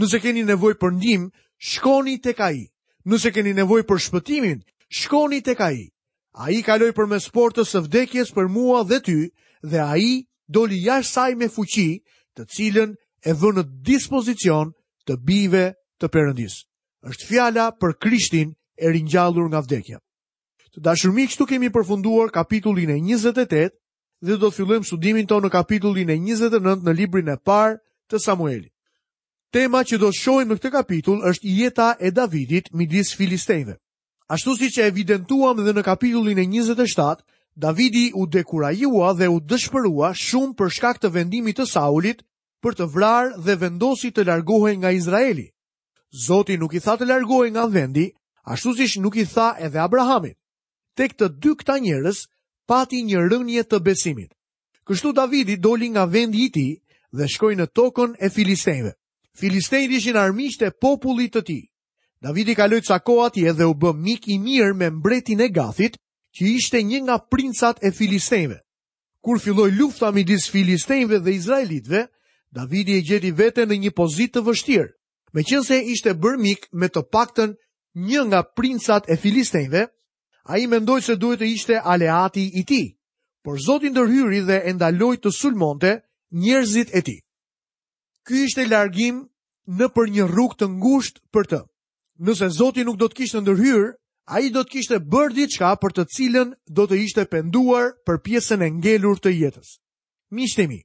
Nëse 0.00 0.18
keni 0.24 0.42
nevoj 0.48 0.74
për 0.80 0.98
ndim, 0.98 1.30
shkoni 1.60 2.18
të 2.24 2.34
ai 2.42 2.71
nëse 3.10 3.30
keni 3.34 3.52
nevoj 3.56 3.82
për 3.88 4.00
shpëtimin, 4.06 4.60
shkoni 4.92 5.40
të 5.42 5.54
ka 5.58 5.70
i. 5.74 5.86
A 6.38 6.50
i 6.54 6.62
kaloj 6.64 6.92
për 6.96 7.08
mes 7.10 7.26
portës 7.34 7.74
së 7.74 7.82
vdekjes 7.86 8.30
për 8.32 8.48
mua 8.48 8.82
dhe 8.88 9.00
ty, 9.04 9.16
dhe 9.62 9.80
a 9.82 9.96
i 10.00 10.24
doli 10.48 10.78
jash 10.86 11.10
saj 11.12 11.34
me 11.36 11.50
fuqi 11.52 11.88
të 12.38 12.46
cilën 12.56 12.94
e 13.20 13.34
dhë 13.36 13.52
në 13.58 13.66
dispozicion 13.84 14.72
të 15.08 15.18
bive 15.18 15.72
të 15.98 16.08
përëndis. 16.08 16.56
është 17.02 17.26
fjala 17.26 17.64
për 17.80 17.96
krishtin 17.98 18.52
e 18.78 18.88
rinjallur 18.92 19.48
nga 19.50 19.60
vdekja. 19.66 19.98
Të 20.72 20.78
dashurmi 20.86 21.26
kështu 21.26 21.46
kemi 21.50 21.66
përfunduar 21.74 22.30
kapitullin 22.30 22.90
e 22.94 22.98
28 23.02 23.74
dhe 24.22 24.34
do 24.38 24.46
të 24.50 24.54
fillojmë 24.56 24.86
studimin 24.86 25.26
tonë 25.26 25.50
në 25.50 25.50
kapitullin 25.50 26.10
e 26.14 26.18
29 26.22 26.86
në 26.86 26.92
librin 26.94 27.28
e 27.34 27.36
parë 27.42 27.82
të 28.06 28.22
Samueli. 28.22 28.71
Tema 29.52 29.82
që 29.84 29.98
do 30.00 30.08
të 30.08 30.16
shohim 30.24 30.48
në 30.48 30.54
këtë 30.56 30.70
kapitull 30.72 31.24
është 31.28 31.50
jeta 31.60 31.86
e 32.00 32.10
Davidit 32.18 32.70
midis 32.80 33.10
filistejve. 33.18 33.74
Ashtu 34.32 34.54
siç 34.56 34.78
e 34.80 34.86
evidentuam 34.90 35.60
dhe 35.66 35.74
në 35.76 35.82
kapitullin 35.84 36.38
e 36.40 36.46
27, 36.48 37.20
Davidi 37.64 38.04
u 38.16 38.24
dekurajua 38.36 39.10
dhe 39.18 39.28
u 39.28 39.36
dëshpërua 39.50 40.14
shumë 40.22 40.56
për 40.56 40.72
shkak 40.78 41.02
të 41.02 41.10
vendimit 41.18 41.58
të 41.60 41.66
Saulit 41.68 42.22
për 42.64 42.78
të 42.78 42.86
vrarë 42.94 43.42
dhe 43.44 43.58
vendosi 43.66 44.08
të 44.10 44.24
largohej 44.30 44.72
nga 44.80 44.94
Izraeli. 45.02 45.44
Zoti 46.24 46.56
nuk 46.62 46.72
i 46.72 46.80
tha 46.86 46.96
të 47.02 47.10
largohej 47.12 47.52
nga 47.52 47.66
vendi, 47.76 48.06
ashtu 48.54 48.72
siç 48.80 48.96
nuk 49.04 49.20
i 49.20 49.26
tha 49.34 49.50
edhe 49.68 49.84
Abrahamit. 49.84 50.38
Tek 50.96 51.12
të 51.18 51.28
dy 51.44 51.52
këta 51.60 51.76
njerëz 51.84 52.24
pati 52.70 53.04
një 53.04 53.28
rënje 53.28 53.68
të 53.68 53.82
besimit. 53.84 54.32
Kështu 54.88 55.12
Davidi 55.20 55.60
doli 55.60 55.92
nga 55.92 56.08
vendi 56.16 56.46
i 56.46 56.50
tij 56.56 56.72
dhe 57.16 57.28
shkoi 57.34 57.60
në 57.60 57.68
tokën 57.76 58.16
e 58.16 58.32
filistejve. 58.32 58.96
Filistejt 59.34 59.90
ishin 59.90 60.14
armisht 60.20 60.62
e 60.66 60.70
popullit 60.82 61.32
të 61.36 61.40
ti. 61.48 61.58
David 62.26 62.48
i 62.52 62.54
kaloj 62.58 62.80
ca 62.88 62.98
koha 63.00 63.30
atje 63.30 63.64
u 63.66 63.72
bë 63.84 63.92
mik 64.06 64.28
i 64.30 64.36
mirë 64.42 64.74
me 64.76 64.90
mbretin 64.96 65.40
e 65.40 65.46
Gathit, 65.56 65.96
që 66.36 66.44
ishte 66.56 66.82
një 66.84 67.00
nga 67.06 67.16
princat 67.32 67.80
e 67.84 67.90
filistejve. 67.92 68.58
Kur 69.24 69.38
filloi 69.44 69.70
lufta 69.78 70.10
midis 70.16 70.46
filistejve 70.52 71.18
dhe 71.24 71.32
izraelitëve, 71.40 72.02
Davidi 72.58 72.96
e 72.98 73.04
gjeti 73.08 73.32
veten 73.38 73.68
në 73.72 73.76
një 73.86 73.92
pozitë 74.00 74.34
të 74.38 74.44
vështirë. 74.48 74.88
Meqense 75.38 75.78
ishte 75.94 76.14
bër 76.22 76.36
mik 76.42 76.68
me 76.80 76.88
të 76.92 77.02
paktën 77.16 77.56
një 78.08 78.26
nga 78.28 78.42
princat 78.58 79.08
e 79.08 79.16
filistejve, 79.22 79.86
ai 80.52 80.60
mendoi 80.72 81.00
se 81.06 81.16
duhet 81.22 81.40
të 81.42 81.50
ishte 81.56 81.80
aleati 81.94 82.44
i 82.60 82.64
tij. 82.68 82.86
Por 83.44 83.56
Zoti 83.66 83.90
ndërhyri 83.92 84.44
dhe 84.48 84.58
e 84.68 84.72
ndaloi 84.76 85.16
të 85.20 85.32
sulmonte 85.40 85.92
njerëzit 86.42 86.90
e 86.92 87.00
tij 87.06 87.20
ky 88.26 88.46
ishte 88.46 88.66
largim 88.70 89.22
në 89.78 89.88
për 89.94 90.10
një 90.16 90.26
rrug 90.30 90.54
të 90.58 90.68
ngusht 90.78 91.20
për 91.34 91.48
të. 91.52 91.60
Nëse 92.28 92.48
Zoti 92.56 92.84
nuk 92.86 92.98
do 93.00 93.08
të 93.10 93.18
kishtë 93.20 93.40
ndërhyrë, 93.42 93.90
a 94.34 94.40
i 94.46 94.50
do 94.54 94.62
të 94.62 94.70
kishtë 94.76 94.98
bërë 95.10 95.34
ditë 95.38 95.56
shka 95.58 95.70
për 95.82 95.94
të 95.96 96.04
cilën 96.16 96.52
do 96.78 96.84
të 96.86 96.98
ishte 97.06 97.24
penduar 97.32 97.88
për 98.06 98.20
pjesën 98.26 98.62
e 98.62 98.68
ngelur 98.78 99.18
të 99.22 99.32
jetës. 99.40 99.72
Mishtemi, 100.30 100.80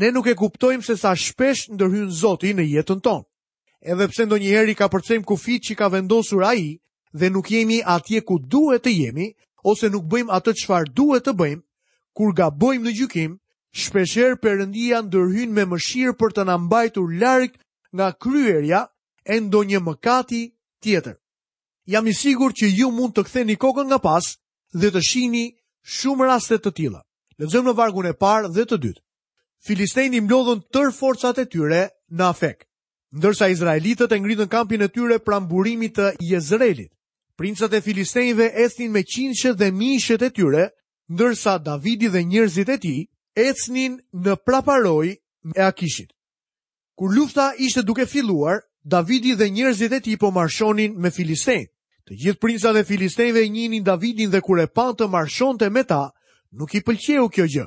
ne 0.00 0.10
nuk 0.14 0.28
e 0.30 0.36
kuptojmë 0.38 0.86
se 0.86 0.96
sa 1.02 1.14
shpesh 1.18 1.66
ndërhyrë 1.74 2.10
Zoti 2.20 2.52
në 2.54 2.68
jetën 2.76 3.02
tonë. 3.04 3.26
Edhe 3.80 4.06
pse 4.12 4.26
ndo 4.28 4.36
njëheri 4.38 4.74
ka 4.76 4.90
përcem 4.92 5.24
kufit 5.26 5.66
që 5.70 5.74
ka 5.80 5.88
vendosur 5.88 6.44
a 6.44 6.52
i 6.54 6.68
dhe 7.16 7.30
nuk 7.32 7.48
jemi 7.50 7.80
atje 7.82 8.20
ku 8.28 8.36
duhet 8.38 8.84
të 8.84 8.92
jemi, 9.00 9.30
ose 9.64 9.88
nuk 9.90 10.04
bëjmë 10.12 10.30
atë 10.36 10.52
të 10.60 10.78
duhet 11.00 11.24
të 11.24 11.32
bëjmë, 11.40 11.62
kur 12.16 12.34
ga 12.36 12.50
bëjmë 12.50 12.84
në 12.86 12.92
gjykim, 12.98 13.39
shpesher 13.72 14.34
përëndia 14.42 14.98
ndërhyn 15.06 15.52
me 15.54 15.64
mëshirë 15.70 16.14
për 16.18 16.32
të 16.36 16.44
nëmbajtur 16.48 17.12
larkë 17.20 17.60
nga 17.96 18.08
kryerja 18.22 18.80
e 19.26 19.36
ndo 19.40 19.60
një 19.64 19.78
mëkati 19.86 20.42
tjetër. 20.82 21.16
Jam 21.90 22.06
i 22.06 22.14
sigur 22.14 22.50
që 22.54 22.66
ju 22.78 22.90
mund 22.90 23.14
të 23.14 23.22
ktheni 23.26 23.54
kokën 23.58 23.86
nga 23.90 23.98
pas 23.98 24.24
dhe 24.74 24.90
të 24.90 25.00
shini 25.08 25.44
shumë 25.82 26.26
rastet 26.28 26.64
të 26.66 26.72
tila. 26.76 27.00
Lezëm 27.38 27.64
në 27.70 27.74
vargun 27.78 28.10
e 28.10 28.14
parë 28.14 28.50
dhe 28.54 28.66
të 28.68 28.76
dytë. 28.82 29.02
Filistejni 29.66 30.20
mblodhën 30.24 30.60
tër 30.72 30.90
forcat 30.96 31.38
e 31.38 31.44
tyre 31.48 31.82
në 32.10 32.24
afek. 32.28 32.64
Ndërsa 33.16 33.48
Izraelitët 33.50 34.12
e 34.12 34.18
ngritën 34.20 34.48
kampin 34.50 34.82
e 34.82 34.88
tyre 34.88 35.18
pramburimit 35.18 35.94
burimit 35.96 35.96
të 35.98 36.26
Jezrelit. 36.32 36.92
Princat 37.36 37.72
e 37.72 37.80
Filistejnve 37.80 38.50
ethin 38.64 38.92
me 38.92 39.00
qinëshet 39.02 39.56
dhe 39.58 39.70
mishet 39.72 40.22
e 40.22 40.30
tyre, 40.30 40.64
ndërsa 41.08 41.58
Davidi 41.64 42.08
dhe 42.08 42.22
njërzit 42.24 42.68
e 42.68 42.76
ti 42.78 42.94
ecnin 43.36 43.98
në 44.12 44.34
praparoj 44.46 45.16
e 45.56 45.60
Akishit. 45.62 46.10
Kur 46.96 47.14
lufta 47.14 47.52
ishte 47.58 47.82
duke 47.82 48.06
filluar, 48.06 48.60
Davidi 48.84 49.34
dhe 49.36 49.48
njerëzit 49.50 49.92
e 49.92 50.00
tij 50.00 50.16
po 50.20 50.30
marshonin 50.32 50.96
me 50.98 51.10
filistejt. 51.10 51.70
Të 52.08 52.12
gjithë 52.22 52.40
princat 52.40 52.76
e 52.76 52.84
filistejve 52.84 53.44
njihnin 53.48 53.84
Davidin 53.84 54.30
dhe 54.32 54.40
kur 54.40 54.58
e 54.60 54.66
pan 54.66 54.94
të 54.96 55.06
marshonte 55.08 55.68
me 55.70 55.82
ta, 55.86 56.10
nuk 56.52 56.74
i 56.74 56.80
pëlqeu 56.82 57.28
kjo 57.32 57.44
gjë. 57.54 57.66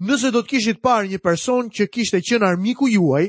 Nëse 0.00 0.30
do 0.32 0.40
të 0.42 0.48
kishit 0.50 0.80
parë 0.82 1.10
një 1.12 1.20
person 1.22 1.68
që 1.74 1.86
kishte 1.92 2.18
qenë 2.24 2.46
armiku 2.46 2.88
juaj 2.90 3.26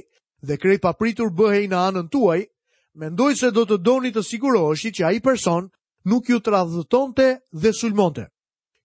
dhe 0.47 0.57
krejt 0.57 0.81
papritur 0.81 1.29
bëhej 1.33 1.67
në 1.69 1.77
anën 1.77 2.07
tuaj, 2.13 2.45
mendoj 2.93 3.33
se 3.35 3.51
do 3.53 3.65
të 3.69 3.77
doni 3.85 4.13
të 4.15 4.23
siguroheshit 4.23 4.95
që 4.97 5.03
ai 5.05 5.19
person 5.21 5.69
nuk 6.05 6.29
ju 6.29 6.39
radhëtonte 6.41 7.27
dhe 7.51 7.71
sulmonte. 7.73 8.29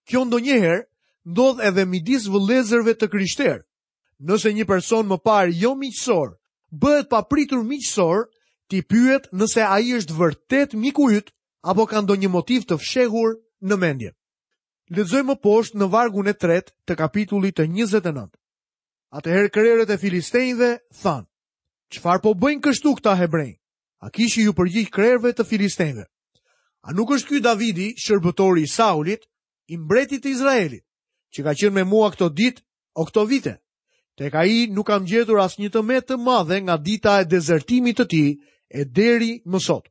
Kjo 0.09 0.25
ndonjëherë 0.27 0.83
ndodh 1.31 1.63
edhe 1.69 1.85
midis 1.91 2.27
vëllezërve 2.33 2.97
të 3.01 3.09
krishterë. 3.13 3.63
Nëse 4.29 4.51
një 4.57 4.67
person 4.69 5.07
më 5.09 5.19
parë 5.25 5.55
jo 5.63 5.73
miqësor 5.81 6.33
bëhet 6.83 7.09
papritur 7.13 7.63
miqësor, 7.69 8.27
ti 8.71 8.83
pyet 8.85 9.31
nëse 9.39 9.63
ai 9.65 9.95
është 9.99 10.17
vërtet 10.19 10.75
miku 10.79 11.07
yt 11.19 11.31
apo 11.71 11.87
ka 11.91 12.03
ndonjë 12.05 12.29
motiv 12.35 12.67
të 12.69 12.77
fshehur 12.83 13.39
në 13.67 13.79
mendje. 13.83 14.13
Lexojmë 14.91 15.31
më 15.31 15.37
poshtë 15.45 15.79
në 15.81 15.87
vargun 15.95 16.29
e 16.31 16.35
3 16.43 16.61
të 16.89 16.99
kapitullit 16.99 17.57
të 17.59 17.69
29. 17.71 18.27
Atëherë 19.19 19.53
krerët 19.55 19.91
e 19.95 20.01
filistejve 20.03 20.69
thanë: 21.03 21.27
"Çfarë 21.95 22.23
po 22.27 22.35
bëjnë 22.43 22.65
kështu 22.67 22.91
këta 22.99 23.15
hebrej? 23.23 23.51
A 24.05 24.11
kishin 24.15 24.45
ju 24.49 24.53
përgjigj 24.59 24.91
krerëve 24.95 25.31
të 25.37 25.45
filistejve?" 25.51 26.05
A 26.81 26.89
nuk 26.97 27.11
është 27.13 27.29
ky 27.29 27.39
Davidi, 27.45 27.89
shërbëtori 28.01 28.63
i 28.65 28.71
Saulit, 28.77 29.27
i 29.73 29.77
mbretit 29.77 30.23
të 30.25 30.29
Izraelit? 30.33 30.85
që 31.35 31.45
ka 31.47 31.53
qenë 31.59 31.75
me 31.79 31.85
mua 31.91 32.11
këto 32.13 32.29
ditë 32.39 32.63
o 33.01 33.05
këto 33.09 33.25
vite. 33.31 33.55
Te 34.19 34.31
ka 34.35 34.43
i 34.45 34.67
nuk 34.75 34.87
kam 34.91 35.07
gjetur 35.09 35.39
as 35.43 35.55
një 35.61 35.71
të 35.75 35.83
me 35.89 36.01
të 36.05 36.19
madhe 36.25 36.59
nga 36.65 36.77
dita 36.85 37.19
e 37.23 37.29
dezertimit 37.31 38.01
të 38.01 38.07
ti 38.13 38.25
e 38.81 38.85
deri 38.97 39.33
mësot. 39.49 39.87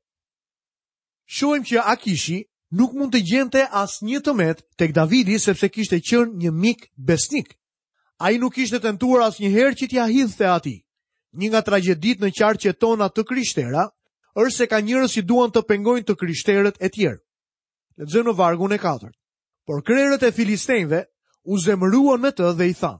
Shohim 1.35 1.63
që 1.69 1.85
Akishi 1.93 2.39
nuk 2.77 2.93
mund 2.97 3.13
të 3.15 3.21
gjente 3.29 3.63
as 3.83 3.99
një 4.05 4.19
të 4.25 4.33
met 4.37 4.63
tek 4.77 4.93
Davidi 4.97 5.39
sepse 5.39 5.69
kishte 5.69 6.01
qenë 6.05 6.35
një 6.43 6.51
mik 6.61 6.89
besnik. 6.97 7.55
A 8.19 8.31
i 8.31 8.37
nuk 8.41 8.57
ishte 8.59 8.81
tentuar 8.83 9.23
as 9.29 9.39
një 9.39 9.49
herë 9.55 9.77
që 9.79 9.87
t'ja 9.89 10.05
hithë 10.11 10.49
ati. 10.51 10.75
Një 11.39 11.49
nga 11.53 11.61
tragedit 11.63 12.19
në 12.21 12.31
qarë 12.35 12.59
që 12.63 12.73
tona 12.81 13.05
të 13.13 13.23
krishtera, 13.29 13.85
është 14.35 14.55
se 14.57 14.65
ka 14.71 14.79
njërës 14.81 15.13
i 15.21 15.23
duan 15.29 15.51
të 15.53 15.61
pengojnë 15.69 16.05
të 16.09 16.15
krishterët 16.17 16.79
e 16.83 16.89
tjerë. 16.89 17.21
Në 17.97 18.05
të 18.11 18.33
vargun 18.35 18.71
e 18.75 18.79
4. 18.81 19.07
Por 19.65 19.83
krerët 19.85 20.23
e 20.25 20.31
filistejnve 20.33 21.03
u 21.47 21.57
zemëruan 21.63 22.21
me 22.23 22.31
të 22.35 22.49
dhe 22.57 22.65
i 22.69 22.73
tha. 22.79 22.93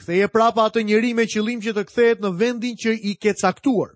ktheje 0.00 0.28
prapa 0.28 0.64
atë 0.68 0.82
njeri 0.88 1.12
me 1.14 1.24
qëlim 1.30 1.60
që 1.62 1.72
të 1.76 1.84
kthehet 1.88 2.20
në 2.24 2.30
vendin 2.40 2.74
që 2.76 2.92
i 2.92 3.12
ke 3.14 3.32
caktuar, 3.38 3.92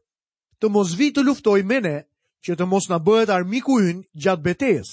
të 0.61 0.67
mos 0.71 0.93
vi 0.95 1.09
të 1.13 1.25
luftoj 1.27 1.63
me 1.67 1.81
ne, 1.81 1.97
që 2.45 2.57
të 2.57 2.65
mos 2.69 2.87
në 2.91 2.99
bëhet 3.07 3.33
armiku 3.33 3.81
yn 3.81 4.05
gjatë 4.15 4.43
betes, 4.45 4.89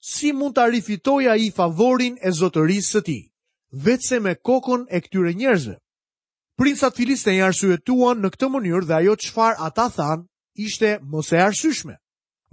si 0.00 0.30
mund 0.32 0.56
të 0.56 0.64
arifitoja 0.70 1.34
i 1.44 1.50
favorin 1.56 2.16
e 2.22 2.30
zotërisë 2.30 2.92
së 2.94 3.00
ti, 3.06 3.18
vetëse 3.84 4.20
me 4.22 4.32
kokon 4.38 4.86
e 4.88 5.00
këtyre 5.04 5.34
njerëzve. 5.34 5.76
Princat 6.56 6.96
Filiste 6.96 7.34
një 7.36 7.44
arsuetuan 7.50 8.22
në 8.24 8.30
këtë 8.32 8.48
mënyrë 8.54 8.86
dhe 8.86 8.94
ajo 9.00 9.16
qëfar 9.20 9.58
ata 9.66 9.90
thanë 9.98 10.24
ishte 10.64 10.94
mos 11.04 11.32
e 11.36 11.42
arsyshme. 11.42 11.98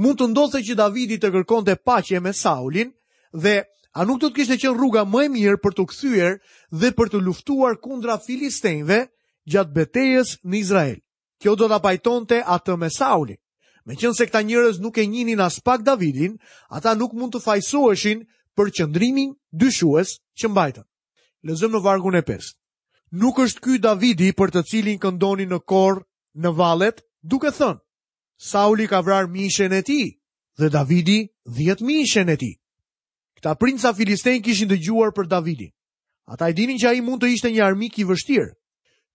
Mund 0.02 0.20
të 0.20 0.28
ndodhe 0.34 0.60
që 0.66 0.76
Davidi 0.76 1.22
të 1.22 1.30
kërkonte 1.32 1.78
paqe 1.88 2.20
me 2.20 2.34
Saulin 2.36 2.92
dhe 3.32 3.62
A 3.94 4.02
nuk 4.10 4.18
do 4.24 4.30
të 4.32 4.36
kishte 4.40 4.56
qenë 4.62 4.74
rruga 4.78 5.04
më 5.06 5.20
e 5.28 5.30
mirë 5.36 5.60
për 5.62 5.76
të 5.78 5.84
kthyer 5.92 6.38
dhe 6.82 6.90
për 6.98 7.12
të 7.14 7.20
luftuar 7.28 7.76
kundra 7.84 8.16
filistejve 8.24 8.98
gjatë 9.54 9.76
betejës 9.76 10.32
në 10.50 10.58
Izrael? 10.64 10.96
Kjo 11.42 11.54
do 11.62 11.68
ta 11.70 11.78
pajtonte 11.84 12.40
atë 12.56 12.78
me 12.84 12.90
Saulin. 12.96 13.38
Meqense 13.86 14.26
këta 14.30 14.42
njerëz 14.48 14.80
nuk 14.82 14.98
e 14.98 15.06
njinin 15.12 15.44
as 15.46 15.60
pak 15.68 15.84
Davidin, 15.86 16.40
ata 16.74 16.96
nuk 16.98 17.14
mund 17.20 17.36
të 17.36 17.44
fajsoheshin 17.46 18.24
për 18.58 18.72
qëndrimin 18.80 19.36
dyshues 19.62 20.16
që 20.42 20.50
mbajtën. 20.50 20.86
Lezëm 21.46 21.76
në 21.78 21.84
vargun 21.86 22.16
e 22.16 22.24
5. 22.32 22.50
Nuk 23.22 23.44
është 23.46 23.62
ky 23.66 23.78
Davidi 23.84 24.32
për 24.40 24.56
të 24.56 24.66
cilin 24.72 24.98
këndonin 25.04 25.52
në 25.54 25.60
korr, 25.70 26.02
në 26.42 26.56
vallet, 26.58 26.98
duke 27.22 27.52
thënë: 27.60 27.78
Sauli 28.50 28.88
ka 28.90 29.04
vrarë 29.06 29.30
mishën 29.36 29.74
e 29.74 29.84
tij 29.90 30.08
dhe 30.60 30.70
Davidi 30.80 31.20
10 31.62 31.86
mishën 31.92 32.34
e 32.34 32.40
tij. 32.42 32.56
Këta 33.44 33.58
princa 33.60 33.90
filistejn 33.92 34.40
kishin 34.40 34.70
të 34.72 34.78
gjuar 34.88 35.10
për 35.12 35.28
Davidin. 35.28 35.68
Ata 36.32 36.48
i 36.48 36.54
dinin 36.56 36.78
që 36.80 36.88
ai 36.94 37.02
mund 37.04 37.20
të 37.20 37.28
ishte 37.36 37.50
një 37.52 37.64
armik 37.66 37.98
i 38.00 38.06
vështirë. 38.08 38.48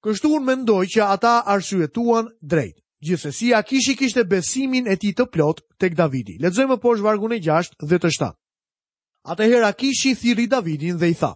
Kështu 0.05 0.33
unë 0.37 0.45
mendoj 0.51 0.83
që 0.93 1.07
ata 1.15 1.31
arsyetuan 1.55 2.27
drejt. 2.45 2.77
Gjithsesi 3.01 3.55
Akishi 3.57 3.95
kishte 3.97 4.27
besimin 4.29 4.85
e 4.91 4.99
tij 5.01 5.15
të 5.17 5.25
plot 5.33 5.63
tek 5.81 5.97
Davidi. 5.97 6.37
Lexojmë 6.45 6.77
poshtë 6.83 7.07
vargun 7.07 7.33
e 7.33 7.39
6 7.41 7.79
dhe 7.89 7.97
të 8.03 8.11
7. 8.19 8.29
Atëherë 9.33 9.71
Akishi 9.73 10.13
thiri 10.21 10.45
Davidin 10.53 10.99
dhe 11.01 11.09
i 11.09 11.17
tha: 11.17 11.33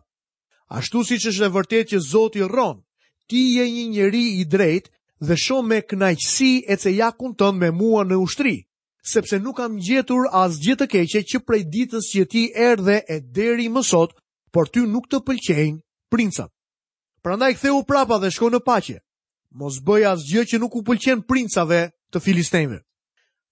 Ashtu 0.77 1.01
siç 1.09 1.31
është 1.33 1.49
e 1.49 1.53
vërtetë 1.57 1.91
që 1.95 2.03
Zoti 2.13 2.45
rron, 2.45 2.85
ti 3.29 3.41
je 3.57 3.71
një 3.73 3.87
njeri 3.95 4.25
i 4.43 4.45
drejtë 4.45 4.93
dhe 5.31 5.39
shoh 5.47 5.65
me 5.65 5.81
kënaqësi 5.81 6.53
e 6.73 6.77
ce 6.83 6.93
jakun 6.99 7.33
tënd 7.41 7.57
me 7.65 7.71
mua 7.81 8.05
në 8.05 8.21
ushtri 8.27 8.57
sepse 9.03 9.37
nuk 9.39 9.57
kam 9.59 9.77
gjetur 9.83 10.29
as 10.31 10.55
gjë 10.63 10.77
të 10.81 10.87
keqe 10.93 11.21
që 11.33 11.41
prej 11.47 11.63
ditës 11.75 12.07
që 12.15 12.25
ti 12.31 12.43
erdhe 12.55 13.01
e 13.11 13.17
deri 13.21 13.67
më 13.69 13.83
sot, 13.87 14.15
por 14.55 14.69
ty 14.71 14.85
nuk 14.87 15.09
të 15.11 15.19
pëlqejnë 15.27 15.83
princat. 16.13 16.51
Prandaj 17.23 17.55
ktheu 17.59 17.83
prapa 17.87 18.19
dhe 18.23 18.31
shko 18.31 18.49
në 18.55 18.61
paqe. 18.67 18.99
Mos 19.55 19.81
bëj 19.85 20.07
as 20.09 20.23
gjë 20.31 20.45
që 20.53 20.61
nuk 20.63 20.77
u 20.79 20.85
pëlqen 20.87 21.25
princave 21.27 21.91
të 22.13 22.21
filistejve. 22.23 22.79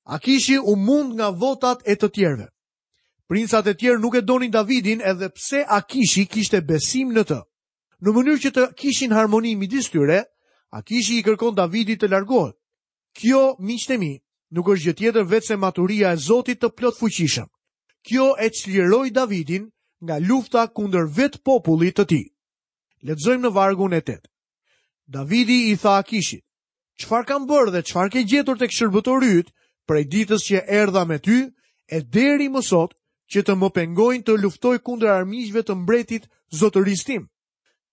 Akishi 0.06 0.56
u 0.58 0.76
mund 0.76 1.14
nga 1.18 1.28
votat 1.34 1.82
e 1.86 1.94
të 1.94 2.08
tjerëve. 2.08 2.46
Princat 3.30 3.66
e 3.70 3.74
tjerë 3.78 4.00
nuk 4.02 4.16
e 4.18 4.24
donin 4.26 4.50
Davidin 4.50 5.02
edhe 5.06 5.28
pse 5.34 5.62
Akishi 5.66 6.24
kishte 6.26 6.60
besim 6.66 7.12
në 7.14 7.24
të. 7.28 7.38
Në 8.00 8.10
mënyrë 8.16 8.40
që 8.46 8.50
të 8.54 8.62
kishin 8.80 9.12
harmoni 9.12 9.54
midis 9.60 9.90
tyre, 9.92 10.22
Akishi 10.72 11.18
i 11.20 11.22
kërkon 11.26 11.54
Davidit 11.58 12.00
të 12.00 12.08
largohet. 12.10 12.56
Kjo, 13.14 13.54
miqtë 13.60 13.94
e 13.94 13.98
mi, 14.00 14.10
nuk 14.54 14.68
është 14.72 14.86
gjë 14.88 14.96
tjetër 14.98 15.26
vetë 15.30 15.48
se 15.48 15.56
maturia 15.62 16.12
e 16.14 16.18
Zotit 16.26 16.60
të 16.62 16.70
plot 16.78 16.96
fuqishëm. 16.98 17.46
Kjo 18.06 18.26
e 18.42 18.48
çliroi 18.50 19.12
Davidin 19.14 19.68
nga 20.04 20.16
lufta 20.18 20.64
kunder 20.74 21.06
vetë 21.16 21.42
popullit 21.46 21.96
të 21.98 22.04
ti. 22.10 22.22
Letëzojmë 23.06 23.44
në 23.46 23.52
vargun 23.54 23.94
e 23.96 24.00
tetë. 24.00 24.28
Davidi 25.10 25.60
i 25.70 25.76
tha 25.80 25.94
akishit, 26.02 26.44
qëfar 27.00 27.24
kam 27.28 27.46
bërë 27.48 27.72
dhe 27.74 27.82
qëfar 27.86 28.08
ke 28.12 28.24
gjetur 28.28 28.58
të 28.60 28.68
yt 29.38 29.52
prej 29.88 30.04
ditës 30.04 30.42
që 30.46 30.64
erdha 30.70 31.02
me 31.08 31.18
ty 31.18 31.48
e 31.90 31.98
deri 32.14 32.48
mësot 32.48 32.92
që 33.32 33.40
të 33.42 33.52
më 33.58 33.68
pengojnë 33.74 34.24
të 34.24 34.36
luftoj 34.42 34.76
kundër 34.86 35.10
armiqve 35.10 35.62
të 35.62 35.74
mbretit 35.74 36.28
zotëristim. 36.60 37.26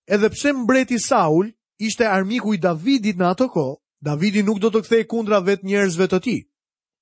Edhe 0.07 0.29
pse 0.29 0.53
mbreti 0.53 0.99
Saul 0.99 1.49
ishte 1.79 2.05
armiku 2.05 2.53
i 2.53 2.61
Davidit 2.61 3.17
në 3.17 3.25
atë 3.33 3.47
kohë, 3.53 3.75
Davidi 4.05 4.43
nuk 4.45 4.59
do 4.61 4.69
të 4.69 4.81
kthej 4.85 5.03
kundra 5.09 5.39
vet 5.45 5.63
njerëzve 5.65 6.07
të 6.09 6.19
ti. 6.27 6.35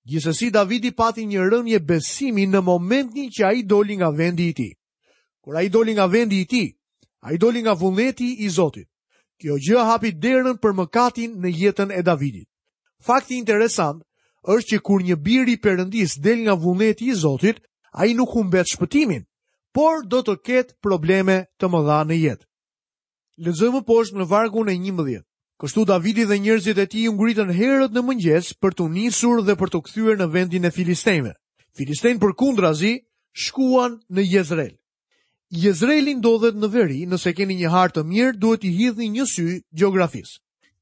Gjithësësi, 0.08 0.50
Davidi 0.56 0.92
pati 1.02 1.26
një 1.28 1.48
rënje 1.52 1.80
besimi 1.90 2.46
në 2.48 2.62
momentin 2.68 3.30
që 3.36 3.44
a 3.48 3.52
i 3.58 3.64
doli 3.68 3.98
nga 4.00 4.10
vendi 4.16 4.46
i 4.50 4.54
ti. 4.54 4.70
Kur 5.42 5.58
a 5.58 5.64
i 5.66 5.70
doli 5.74 5.96
nga 5.96 6.06
vendi 6.06 6.40
i 6.42 6.46
ti, 6.46 6.62
a 7.26 7.34
i 7.34 7.38
doli 7.38 7.64
nga 7.66 7.74
vullneti 7.74 8.30
i 8.46 8.50
Zotit. 8.50 8.88
Kjo 9.42 9.58
gjë 9.66 9.84
hapi 9.90 10.14
derën 10.24 10.56
për 10.64 10.72
mëkatin 10.78 11.36
në 11.44 11.50
jetën 11.60 11.92
e 11.92 12.02
Davidit. 12.06 12.48
Fakti 13.06 13.36
interesant 13.42 14.00
është 14.56 14.70
që 14.76 14.82
kur 14.88 15.04
një 15.04 15.16
biri 15.26 15.58
përëndis 15.66 16.16
del 16.24 16.46
nga 16.48 16.56
vullneti 16.64 17.10
i 17.12 17.16
Zotit, 17.26 17.60
a 17.92 18.06
i 18.06 18.14
nuk 18.16 18.32
humbet 18.38 18.72
shpëtimin, 18.72 19.26
por 19.76 20.06
do 20.08 20.22
të 20.24 20.38
ketë 20.48 20.76
probleme 20.80 21.42
të 21.60 21.66
mëdha 21.68 22.00
në 22.08 22.20
jetë. 22.24 22.48
Lëzëmë 23.46 23.84
poshtë 23.90 24.22
në 24.22 24.28
vargun 24.32 24.72
e 24.72 24.78
një 24.86 24.94
mëdhjet. 24.96 25.26
Kështu 25.64 25.84
Davidi 25.88 26.24
dhe 26.28 26.36
njerëzit 26.44 26.78
e 26.78 26.86
tij 26.92 27.08
u 27.10 27.14
ngritën 27.16 27.52
herët 27.58 27.94
në 27.96 28.02
mëngjes 28.08 28.48
për 28.64 28.74
të 28.80 28.86
nisur 28.94 29.38
dhe 29.48 29.56
për 29.62 29.70
të 29.76 29.80
kthyer 29.86 30.18
në 30.20 30.26
vendin 30.34 30.68
e 30.68 30.72
Filistejve. 30.78 31.32
Filistejt 31.80 32.20
përkundrazi 32.24 32.90
shkuan 33.46 33.96
në 34.16 34.26
Jezreel. 34.34 34.74
Jezreeli 35.66 36.18
ndodhet 36.20 36.60
në 36.60 36.68
veri, 36.74 37.00
nëse 37.14 37.32
keni 37.38 37.56
një 37.62 37.72
hartë 37.76 38.02
të 38.02 38.04
mirë, 38.10 38.36
duhet 38.44 38.68
i 38.68 38.72
hidhni 38.80 39.08
një 39.16 39.26
sy 39.34 39.46
gjeografisë. 39.80 40.36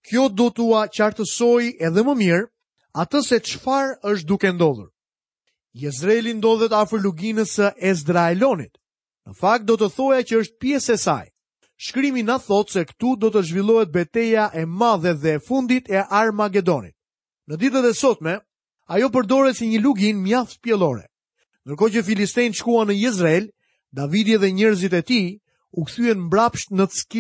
Kjo 0.08 0.26
do 0.42 0.48
t'ua 0.58 0.88
qartësoj 0.98 1.70
edhe 1.90 2.02
më 2.10 2.14
mirë 2.24 2.50
atë 3.04 3.22
se 3.30 3.38
çfarë 3.52 3.94
është 4.14 4.26
duke 4.32 4.52
ndodhur. 4.58 4.90
Jezreeli 5.86 6.34
ndodhet 6.40 6.74
afër 6.80 6.98
luginës 7.06 7.54
së 7.60 7.70
Ezraelonit. 7.92 8.74
Në 9.30 9.38
fakt 9.44 9.70
do 9.70 9.78
të 9.78 9.94
thoja 10.00 10.26
që 10.32 10.42
është 10.42 10.58
pjesë 10.66 10.98
e 10.98 10.98
saj. 11.08 11.24
Shkrimi 11.84 12.24
na 12.24 12.38
thot 12.48 12.70
se 12.72 12.84
këtu 12.88 13.10
do 13.24 13.28
të 13.34 13.42
zhvillohet 13.50 13.90
beteja 13.96 14.46
e 14.56 14.62
madhe 14.82 15.12
dhe 15.22 15.32
e 15.36 15.40
fundit 15.48 15.90
e 15.92 16.00
Armagedonit. 16.20 16.94
Në 17.52 17.58
ditët 17.64 17.88
e 17.90 17.92
sotme, 18.02 18.38
ajo 18.96 19.10
përdoret 19.12 19.58
si 19.58 19.68
një 19.68 19.82
lugin 19.84 20.22
mjaft 20.24 20.62
pjellore. 20.64 21.04
Ndërkohë 21.68 21.94
që 21.96 22.04
filistein 22.10 22.56
shkuan 22.56 22.88
në 22.88 22.96
Izrael, 23.10 23.50
Davidi 24.00 24.38
dhe 24.40 24.54
njerëzit 24.56 24.96
e 24.96 25.02
tij 25.10 25.28
u 25.76 25.82
kthyen 25.84 26.24
mbrapsht 26.30 26.72
në 26.72 26.88
Si 26.88 27.20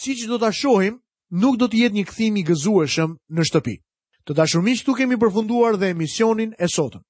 Siç 0.00 0.24
do 0.30 0.38
ta 0.42 0.50
shohim, 0.50 0.94
nuk 1.42 1.54
do 1.60 1.66
të 1.70 1.76
jetë 1.86 1.94
një 1.98 2.04
kthim 2.10 2.36
i 2.42 2.46
gëzueshëm 2.48 3.10
në 3.36 3.42
shtëpi. 3.46 3.76
Të 4.26 4.32
dashur 4.38 4.62
miq, 4.64 4.80
tu 4.86 4.94
kemi 4.96 5.14
përfunduar 5.20 5.76
dhe 5.78 5.86
emisionin 5.92 6.50
e 6.58 6.66
sotëm. 6.76 7.02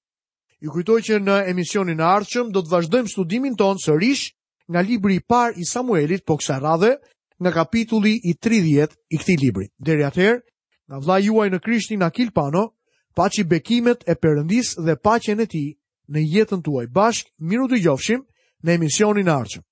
Ju 0.62 0.68
kujtoj 0.74 1.00
që 1.06 1.16
në 1.22 1.36
emisionin 1.52 2.00
e 2.02 2.06
ardhshëm 2.16 2.50
do 2.52 2.60
të 2.62 2.72
vazhdojmë 2.74 3.08
studimin 3.14 3.54
ton 3.56 3.78
sërish 3.80 4.32
nga 4.72 4.80
libri 4.80 5.14
i 5.20 5.20
par 5.20 5.52
i 5.60 5.64
Samuelit, 5.68 6.24
po 6.26 6.36
kësa 6.40 6.56
radhe, 6.64 6.92
nga 7.42 7.50
kapitulli 7.58 8.14
i 8.24 8.32
30 8.46 8.96
i 9.16 9.20
këti 9.20 9.36
libri. 9.42 9.68
Deri 9.88 10.06
atëherë, 10.08 10.40
nga 10.88 11.00
vla 11.04 11.18
juaj 11.20 11.48
në 11.52 11.60
krishtin 11.64 12.04
Akil 12.08 12.32
Pano, 12.32 12.64
i 13.38 13.44
bekimet 13.44 14.06
e 14.08 14.14
përëndis 14.16 14.70
dhe 14.86 14.94
pacjen 15.04 15.40
e 15.40 15.46
ti 15.52 15.64
në 16.12 16.20
jetën 16.34 16.62
tuaj 16.64 16.86
bashk, 16.96 17.28
miru 17.44 17.68
të 17.68 17.82
gjofshim 17.84 18.22
në 18.64 18.78
emisionin 18.80 19.28
arqëm. 19.38 19.68